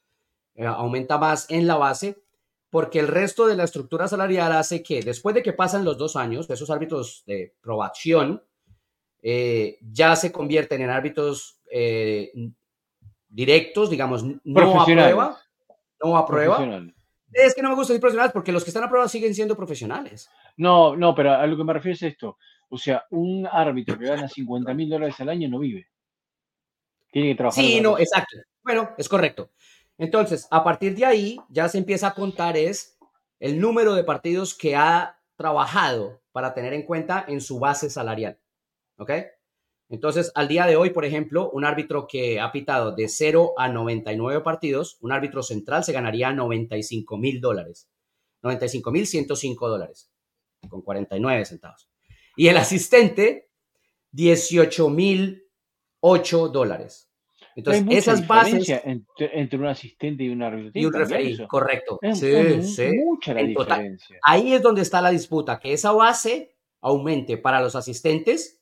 [0.56, 2.24] eh, aumenta más en la base,
[2.70, 6.16] porque el resto de la estructura salarial hace que después de que pasan los dos
[6.16, 8.42] años, esos árbitros de probación,
[9.22, 12.32] eh, ya se convierten en árbitros eh,
[13.28, 15.38] directos, digamos, no a prueba,
[16.02, 16.82] no a prueba,
[17.34, 20.30] es que no me gusta decir profesionales porque los que están aprobados siguen siendo profesionales.
[20.58, 22.38] No, no, pero a lo que me refiero es esto.
[22.72, 25.90] O sea, un árbitro que gana 50 mil dólares al año no vive.
[27.12, 27.62] Tiene que trabajar.
[27.62, 28.38] Sí, no, exacto.
[28.64, 29.52] Bueno, es correcto.
[29.98, 32.98] Entonces, a partir de ahí ya se empieza a contar es
[33.42, 38.40] el número de partidos que ha trabajado para tener en cuenta en su base salarial.
[38.98, 39.12] ¿Ok?
[39.90, 43.68] Entonces, al día de hoy, por ejemplo, un árbitro que ha pitado de 0 a
[43.68, 47.90] 99 partidos, un árbitro central se ganaría 95 mil dólares.
[48.44, 50.10] 95 mil 105 dólares,
[50.70, 51.91] con 49 centavos.
[52.42, 53.52] Y el asistente,
[54.14, 55.48] 18 mil
[56.00, 57.08] 8 dólares.
[57.56, 58.68] Entonces, esas bases.
[58.84, 60.72] Entre, un asistente y un árbitro.
[60.74, 62.00] Y un referí, correcto.
[62.16, 62.90] sí, sí.
[62.96, 64.18] Mucha la diferencia.
[64.24, 68.60] ahí es donde está la disputa, que esa base aumente para los asistentes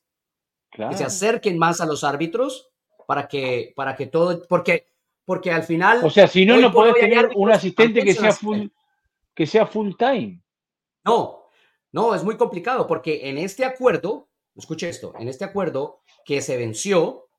[0.71, 2.69] que se acerquen más a los árbitros
[3.07, 4.87] para que, para que todo, porque,
[5.23, 6.01] porque al final...
[6.03, 8.67] O sea, si no, no puedes tener un asistente que sea, full,
[9.33, 10.43] que sea full time.
[11.05, 11.38] No,
[11.91, 16.57] no, es muy complicado porque en este acuerdo, escuche esto, en este acuerdo que se
[16.57, 17.29] venció,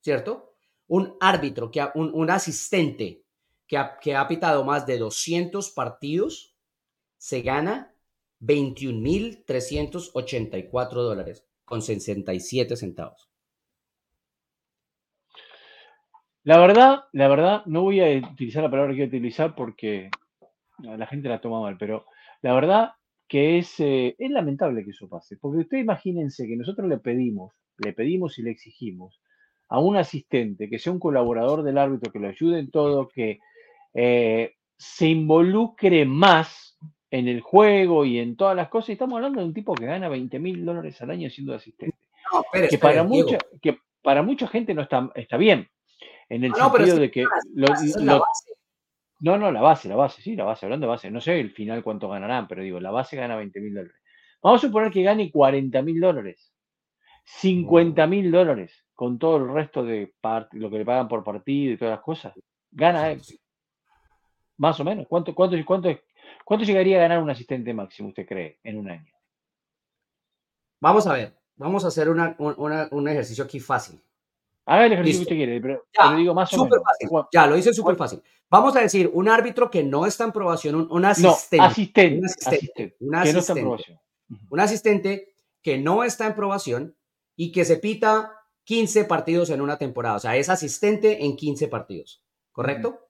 [0.00, 0.54] ¿cierto?
[0.86, 3.24] Un árbitro, que un, un asistente
[3.66, 6.56] que ha, que ha pitado más de 200 partidos,
[7.18, 7.94] se gana
[8.40, 13.28] 21.384 dólares con 67 centavos.
[16.44, 20.10] La verdad, la verdad, no voy a utilizar la palabra que quiero utilizar porque
[20.78, 22.06] la gente la toma mal, pero
[22.40, 22.94] la verdad
[23.32, 25.38] que es, eh, es lamentable que eso pase.
[25.38, 29.22] Porque ustedes imagínense que nosotros le pedimos, le pedimos y le exigimos
[29.70, 33.40] a un asistente que sea un colaborador del árbitro, que lo ayude en todo, que
[33.94, 36.78] eh, se involucre más
[37.10, 38.90] en el juego y en todas las cosas.
[38.90, 41.96] Y estamos hablando de un tipo que gana 20 mil dólares al año siendo asistente.
[42.30, 45.70] No, que, para mucha, que para mucha gente no está, está bien.
[46.28, 47.22] En el no, pero sentido de que
[47.54, 47.68] lo-
[48.04, 48.52] la lo- base.
[49.22, 51.10] No, no, la base, la base, sí, la base, hablando de base.
[51.10, 53.96] No sé el final cuánto ganarán, pero digo, la base gana 20 mil dólares.
[54.42, 56.52] Vamos a suponer que gane 40 mil dólares,
[57.24, 61.72] 50 mil dólares, con todo el resto de part- lo que le pagan por partido
[61.72, 62.34] y todas las cosas.
[62.70, 63.20] Gana él,
[64.58, 65.06] más o menos.
[65.08, 65.88] ¿Cuánto, cuánto, cuánto,
[66.44, 69.12] cuánto llegaría a ganar un asistente máximo, usted cree, en un año?
[70.80, 74.00] Vamos a ver, vamos a hacer una- un, una- un ejercicio aquí fácil.
[74.64, 75.28] Haga el ejercicio Listo.
[75.30, 76.84] que usted quiere, pero, Ya, pero digo más o Súper menos.
[76.84, 77.08] fácil.
[77.08, 78.22] ¿Cuá- Ya, lo hice súper fácil.
[78.48, 81.56] Vamos a decir, un árbitro que no está en probación, un, un asistente.
[81.56, 82.18] No, asistente.
[82.18, 83.60] un asistente, asistente, un que no está en asistente.
[83.60, 84.00] aprobación.
[84.50, 86.96] un asistente que no está en probación
[87.36, 88.32] y que se pita
[88.64, 90.16] 15 partidos en una temporada.
[90.16, 92.22] O sea, es asistente en 15 partidos.
[92.52, 93.08] ¿Correcto?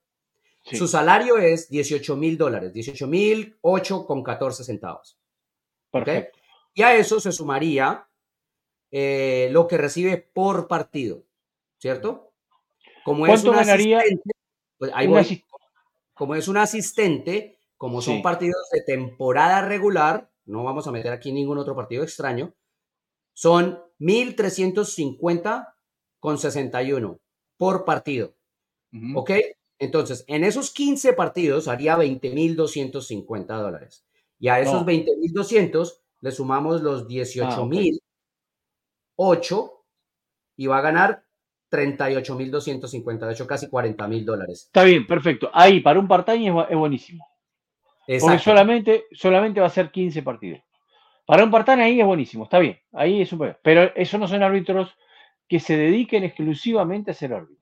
[0.65, 0.77] Sí.
[0.77, 5.19] Su salario es 18 mil dólares, 18 mil 8 con 14 centavos.
[5.91, 6.39] Perfecto.
[6.73, 8.07] Y a eso se sumaría
[8.93, 11.25] eh, lo que recibe por partido,
[11.83, 12.33] ¿cierto?
[13.05, 14.31] Como es ¿Cuánto un ganaría asistente,
[14.79, 15.45] pues ahí voy.
[16.15, 18.23] como es un asistente, como son Sí.
[18.23, 22.55] partidos de temporada regular, no vamos a meter aquí ningún otro partido extraño,
[23.35, 25.75] son 1.350
[26.21, 27.19] con 61
[27.59, 28.37] por partido,
[28.93, 29.19] Ujú.
[29.19, 29.31] ¿ok?
[29.81, 34.07] Entonces, en esos 15 partidos haría 20.250 dólares.
[34.39, 34.87] Y a esos No.
[34.87, 39.85] 20.200 le sumamos los 18.008
[40.57, 41.25] y va a ganar
[41.73, 44.65] 38.250, de hecho casi 40.000 dólares.
[44.67, 45.51] Está bien, perfecto.
[45.53, 47.27] Ahí, para un part-time es, bu- es buenísimo.
[48.21, 50.61] Porque solamente, solamente va a ser 15 partidos.
[51.25, 52.79] Para un part-time ahí es buenísimo, está bien.
[52.93, 54.95] Ahí es un Pero eso no son árbitros
[55.49, 57.59] que se dediquen exclusivamente a ser árbitros.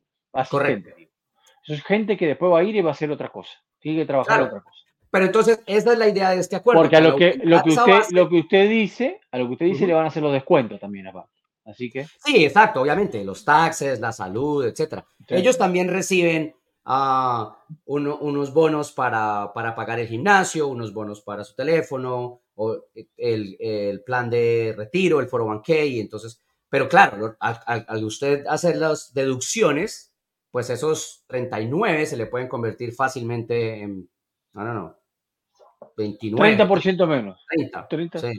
[0.96, 1.10] digo.
[1.62, 3.52] Eso es gente que después va a ir y va a hacer otra cosa.
[3.78, 4.46] Tiene que trabajar Claro.
[4.46, 4.76] otra cosa.
[5.10, 6.82] Pero entonces, esa es la idea de este acuerdo.
[6.82, 9.52] Porque a lo que, lo que usted, base- lo que usted dice, a lo que
[9.52, 11.30] usted dice le van a hacer los descuentos también aparte.
[11.70, 12.04] Así que.
[12.24, 15.06] Sí, exacto, obviamente, los taxes, la salud, etcétera.
[15.28, 15.34] Sí.
[15.36, 16.54] Ellos también reciben
[16.84, 22.76] ah, uno- unos bonos para, para pagar el gimnasio, unos bonos para su teléfono, o
[23.16, 28.04] el, el plan de retiro, el 401k, y entonces, pero claro, lo- al, al- al
[28.04, 30.12] usted hacer las deducciones,
[30.50, 34.10] pues esos 39 se le pueden convertir fácilmente en,
[34.54, 34.96] no, no, no,
[35.96, 37.44] 29, 30% menos.
[37.48, 38.18] 30, 30.
[38.18, 38.32] sí.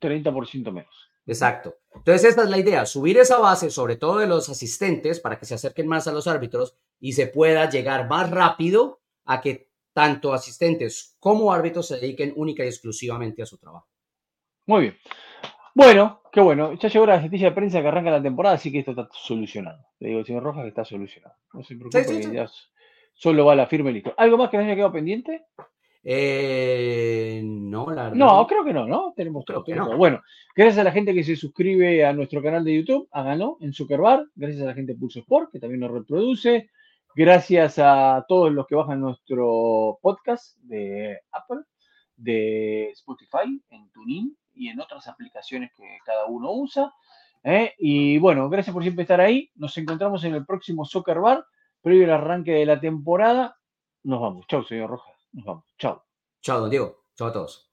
[0.00, 1.05] 30% menos.
[1.26, 1.76] Exacto.
[1.94, 5.46] Entonces, esta es la idea, subir esa base, sobre todo de los asistentes, para que
[5.46, 10.32] se acerquen más a los árbitros y se pueda llegar más rápido a que tanto
[10.32, 13.88] asistentes como árbitros se dediquen única y exclusivamente a su trabajo.
[14.66, 14.96] Muy bien.
[15.74, 16.74] Bueno, qué bueno.
[16.74, 19.86] Ya llegó la gestilla de prensa que arranca la temporada, así que esto está solucionado.
[19.98, 21.34] Le digo al señor Rojas que está solucionado.
[21.52, 22.30] No se preocupe, Sí, sí,
[23.14, 24.14] solo va la firma y listo.
[24.16, 25.46] ¿Algo más que nos haya quedado pendiente?
[26.08, 28.14] Eh, no, la verdad.
[28.14, 29.12] No, creo que no, ¿no?
[29.16, 29.64] Tenemos Creo todo.
[29.64, 29.96] que no.
[29.96, 30.22] Bueno,
[30.54, 34.24] gracias a la gente que se suscribe a nuestro canal de YouTube, háganlo en Zuckerbar.
[34.36, 36.70] Gracias a la gente de Pulso Sport, que también nos reproduce.
[37.16, 41.62] Gracias a todos los que bajan nuestro podcast de Apple,
[42.16, 46.92] de Spotify, en TuneIn y en otras aplicaciones que cada uno usa.
[47.42, 47.74] ¿eh?
[47.78, 49.50] Y bueno, gracias por siempre estar ahí.
[49.56, 51.44] Nos encontramos en el próximo Soccer Bar,
[51.82, 53.56] previo al arranque de la temporada.
[54.04, 54.46] Nos vamos.
[54.46, 55.15] Chau, señor Rojas.
[55.78, 56.02] Chau.
[56.42, 56.96] Chao, don Diego.
[57.16, 57.65] Chao a todos.